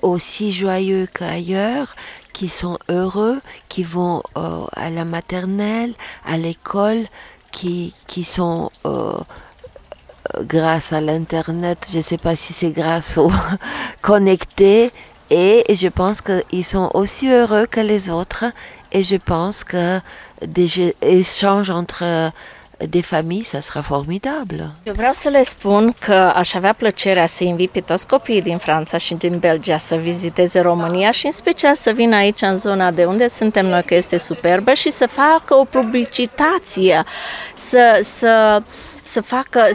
aussi 0.00 0.52
joyeux 0.52 1.06
qu'ailleurs, 1.12 1.94
qui 2.32 2.48
sont 2.48 2.78
heureux, 2.88 3.42
qui 3.68 3.82
vont 3.82 4.22
euh, 4.38 4.64
à 4.74 4.88
la 4.88 5.04
maternelle, 5.04 5.92
à 6.24 6.38
l'école, 6.38 7.04
qui, 7.50 7.92
qui 8.06 8.24
sont 8.24 8.70
grâce 10.40 10.94
à 10.94 11.02
l'Internet, 11.02 11.88
je 11.92 11.98
ne 11.98 12.02
sais 12.02 12.16
pas 12.16 12.34
si 12.36 12.54
c'est 12.54 12.70
grâce 12.70 13.18
aux 13.18 13.32
connectés, 14.00 14.92
et 15.28 15.62
je 15.74 15.88
pense 15.88 16.22
qu'ils 16.22 16.64
sont 16.64 16.90
aussi 16.94 17.28
heureux 17.30 17.66
que 17.66 17.80
les 17.80 18.08
autres, 18.08 18.46
et 18.92 19.02
je 19.02 19.16
pense 19.16 19.62
que 19.62 20.00
des 20.46 20.94
échanges 21.02 21.68
entre 21.68 22.32
de 22.88 23.02
familie, 23.02 23.44
ça 23.44 23.60
sera 23.60 23.82
formidable. 23.82 24.70
Eu 24.82 24.92
vreau 24.92 25.12
să 25.12 25.28
le 25.28 25.42
spun 25.42 25.94
că 25.98 26.12
aș 26.12 26.54
avea 26.54 26.72
plăcerea 26.72 27.26
să 27.26 27.44
invit 27.44 27.70
pe 27.70 27.80
toți 27.80 28.06
copiii 28.06 28.42
din 28.42 28.58
Franța 28.58 28.98
și 28.98 29.14
din 29.14 29.38
Belgia 29.38 29.78
să 29.78 29.94
viziteze 29.94 30.60
România 30.60 31.10
și 31.10 31.26
în 31.26 31.32
special 31.32 31.74
să 31.74 31.90
vină 31.90 32.16
aici 32.16 32.42
în 32.42 32.56
zona 32.56 32.90
de 32.90 33.04
unde 33.04 33.28
suntem 33.28 33.66
noi, 33.66 33.82
că 33.82 33.94
este 33.94 34.18
superbă 34.18 34.72
și 34.72 34.90
să 34.90 35.06
facă 35.06 35.54
o 35.54 35.64
publicitație, 35.64 37.04
să, 37.54 38.00
să 38.02 38.62
să 39.02 39.20
facă, 39.20 39.68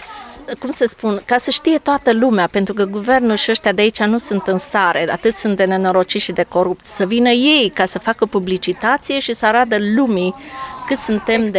cum 0.60 0.72
să 0.72 0.86
spun, 0.88 1.22
ca 1.26 1.38
să 1.38 1.52
știe 1.52 1.78
toată 1.78 2.14
lumea, 2.14 2.48
pentru 2.48 2.74
că 2.74 2.86
guvernul 2.86 3.36
și 3.36 3.52
ăștia 3.52 3.72
de 3.72 3.82
aici 3.82 4.00
nu 4.00 4.18
sunt 4.18 4.48
în 4.48 4.58
stare, 4.58 5.12
atât 5.12 5.34
sunt 5.34 5.58
de 5.58 5.66
nenorociți 5.66 6.24
și 6.24 6.32
de 6.32 6.44
corupți, 6.44 6.96
să 6.96 7.06
vină 7.06 7.30
ei 7.30 7.72
ca 7.74 7.86
să 7.86 8.00
facă 8.00 8.26
publicitație 8.26 9.20
și 9.20 9.34
să 9.34 9.46
arate 9.46 9.78
lumii 9.96 10.36
cât 10.36 10.36
suntem 10.36 10.36
de 10.36 10.77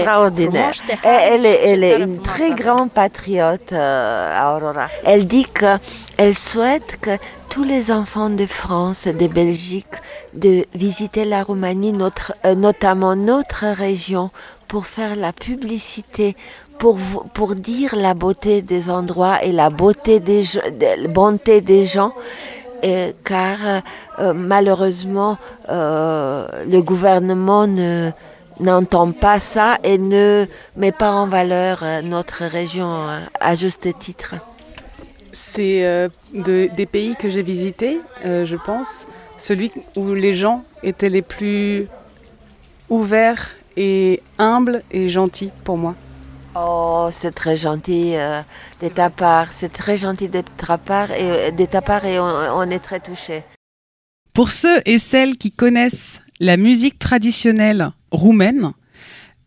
Extraordinaire. 0.01 0.71
Elle, 1.03 1.45
est, 1.47 1.61
elle 1.71 1.85
est 1.85 2.01
une 2.01 2.21
très 2.23 2.51
grande 2.55 2.91
patriote, 2.91 3.73
euh, 3.73 4.57
Aurora. 4.57 4.87
Elle 5.05 5.27
dit 5.27 5.47
qu'elle 5.47 6.35
souhaite 6.35 6.99
que 7.01 7.11
tous 7.49 7.65
les 7.65 7.91
enfants 7.91 8.31
de 8.31 8.47
France 8.47 9.07
et 9.07 9.13
de 9.13 9.27
Belgique 9.27 9.87
de 10.35 10.65
visiter 10.75 11.25
la 11.25 11.43
Roumanie, 11.43 11.93
notre, 11.93 12.33
euh, 12.45 12.55
notamment 12.55 13.17
notre 13.17 13.65
région, 13.67 14.31
pour 14.69 14.87
faire 14.87 15.17
la 15.17 15.33
publicité, 15.33 16.37
pour, 16.79 16.99
pour 17.33 17.55
dire 17.55 17.95
la 17.97 18.15
beauté 18.15 18.61
des 18.63 18.91
endroits 18.91 19.43
et 19.43 19.53
la 19.53 19.71
beauté 19.71 20.21
des, 20.21 20.43
de- 20.43 21.03
la 21.03 21.09
bonté 21.09 21.61
des 21.61 21.87
gens. 21.87 22.13
Car 23.25 23.57
euh, 23.67 23.81
euh, 24.21 24.33
malheureusement, 24.35 25.37
euh, 25.69 26.47
le 26.65 26.81
gouvernement 26.81 27.67
ne, 27.67 28.11
n'entend 28.61 29.13
pas 29.13 29.41
ça 29.41 29.79
et 29.85 29.99
ne 29.99 30.47
met 30.77 30.93
pas 30.93 31.13
en 31.13 31.27
valeur 31.27 31.81
euh, 31.83 32.03
notre 32.03 32.45
région 32.45 32.91
euh, 32.93 33.21
à 33.41 33.55
juste 33.55 33.89
titre. 33.99 34.35
C'est 35.33 35.85
euh, 35.85 36.09
de- 36.33 36.69
des 36.75 36.87
pays 36.87 37.15
que 37.17 37.29
j'ai 37.31 37.43
visités, 37.43 38.01
euh, 38.25 38.45
je 38.47 38.57
pense, 38.57 39.07
celui 39.37 39.71
où 39.97 40.15
les 40.15 40.35
gens 40.35 40.65
étaient 40.83 41.09
les 41.11 41.23
plus 41.23 41.87
ouverts 42.89 43.51
et 43.77 44.23
humbles 44.39 44.83
et 44.91 45.09
gentils 45.09 45.53
pour 45.65 45.77
moi. 45.77 45.95
Oh, 46.57 47.09
c'est 47.13 47.35
très 47.35 47.57
gentil 47.57 48.17
euh, 48.17 48.41
de 48.83 48.89
ta 48.89 49.11
part, 49.11 49.53
c'est 49.53 49.73
très 49.73 49.97
gentil 49.97 50.29
de 50.29 50.41
ta 50.57 50.79
part 50.79 51.13
et, 51.13 51.53
de 51.53 51.65
ta 51.67 51.83
part 51.83 52.05
et 52.05 52.19
on, 52.19 52.25
on 52.25 52.63
est 52.71 52.79
très 52.81 52.99
touchés. 53.01 53.45
Pour 54.33 54.51
ceux 54.51 54.81
et 54.87 54.99
celles 54.99 55.37
qui 55.37 55.53
connaissent 55.53 56.23
la 56.41 56.57
musique 56.57 56.99
traditionnelle 56.99 57.91
roumaine, 58.11 58.73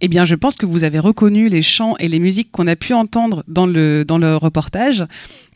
eh 0.02 0.08
bien, 0.08 0.26
je 0.26 0.36
pense 0.36 0.56
que 0.56 0.66
vous 0.66 0.84
avez 0.84 1.00
reconnu 1.00 1.48
les 1.48 1.62
chants 1.62 1.96
et 2.00 2.08
les 2.08 2.20
musiques 2.20 2.52
qu'on 2.52 2.68
a 2.68 2.76
pu 2.76 2.94
entendre 2.94 3.44
dans 3.48 3.68
le, 3.68 4.04
dans 4.04 4.18
le 4.18 4.36
reportage. 4.36 5.06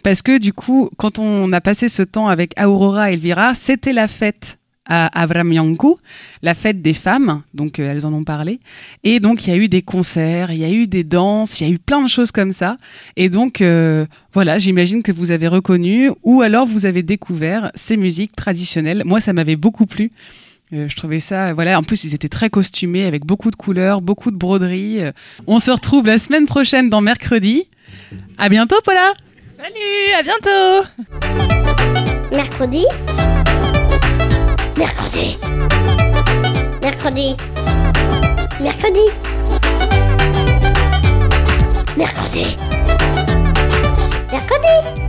Parce 0.04 0.22
que 0.22 0.38
du 0.38 0.54
coup, 0.54 0.90
quand 0.98 1.18
on 1.18 1.52
a 1.52 1.62
passé 1.62 1.90
ce 1.90 2.04
temps 2.04 2.28
avec 2.28 2.54
Aurora 2.62 3.10
et 3.10 3.14
Elvira, 3.16 3.56
c'était 3.56 3.92
la 3.92 4.08
fête 4.08 4.60
à 4.88 5.08
Avramiancu, 5.20 5.96
la 6.44 6.54
fête 6.54 6.84
des 6.84 6.94
femmes, 6.94 7.42
donc 7.56 7.80
euh, 7.80 7.90
elles 7.90 8.06
en 8.06 8.14
ont 8.14 8.24
parlé. 8.24 8.60
Et 9.04 9.20
donc 9.20 9.48
il 9.48 9.50
y 9.50 9.54
a 9.54 9.58
eu 9.58 9.68
des 9.68 9.82
concerts, 9.82 10.52
il 10.52 10.60
y 10.60 10.64
a 10.64 10.70
eu 10.70 10.86
des 10.86 11.04
danses, 11.04 11.60
il 11.60 11.68
y 11.68 11.72
a 11.72 11.74
eu 11.74 11.80
plein 11.80 12.04
de 12.04 12.08
choses 12.08 12.32
comme 12.32 12.52
ça. 12.52 12.78
Et 13.16 13.30
donc 13.30 13.62
euh, 13.62 14.06
voilà, 14.32 14.60
j'imagine 14.60 15.02
que 15.02 15.12
vous 15.12 15.32
avez 15.32 15.48
reconnu 15.48 16.12
ou 16.22 16.42
alors 16.42 16.68
vous 16.68 16.86
avez 16.86 17.02
découvert 17.02 17.72
ces 17.74 17.98
musiques 17.98 18.36
traditionnelles. 18.36 19.02
Moi, 19.06 19.22
ça 19.22 19.34
m'avait 19.34 19.56
beaucoup 19.56 19.88
plu. 19.88 20.12
Euh, 20.74 20.88
je 20.90 20.96
trouvais 20.96 21.20
ça, 21.20 21.54
voilà. 21.54 21.78
En 21.78 21.84
plus, 21.84 22.04
ils 22.04 22.16
étaient 22.16 22.30
très 22.30 22.50
costumés 22.50 23.06
avec 23.06 23.26
beaucoup 23.26 23.52
de 23.52 23.56
couleurs, 23.56 24.02
beaucoup 24.02 24.32
de 24.32 24.36
broderies. 24.36 25.04
Euh, 25.04 25.12
on 25.48 25.60
se 25.60 25.72
retrouve 25.72 26.08
la 26.08 26.18
semaine 26.18 26.46
prochaine 26.46 26.90
dans 26.90 27.02
mercredi. 27.02 27.70
À 28.38 28.50
bientôt, 28.50 28.78
Paula. 28.84 29.14
Salut, 29.58 30.14
à 30.18 30.24
bientôt. 30.24 30.90
Mercredi. 32.32 32.86
Mercredi. 34.78 35.38
Mercredi. 36.82 37.36
Mercredi. 38.62 39.02
Mercredi. 41.98 42.58
Mercredi. 44.32 45.05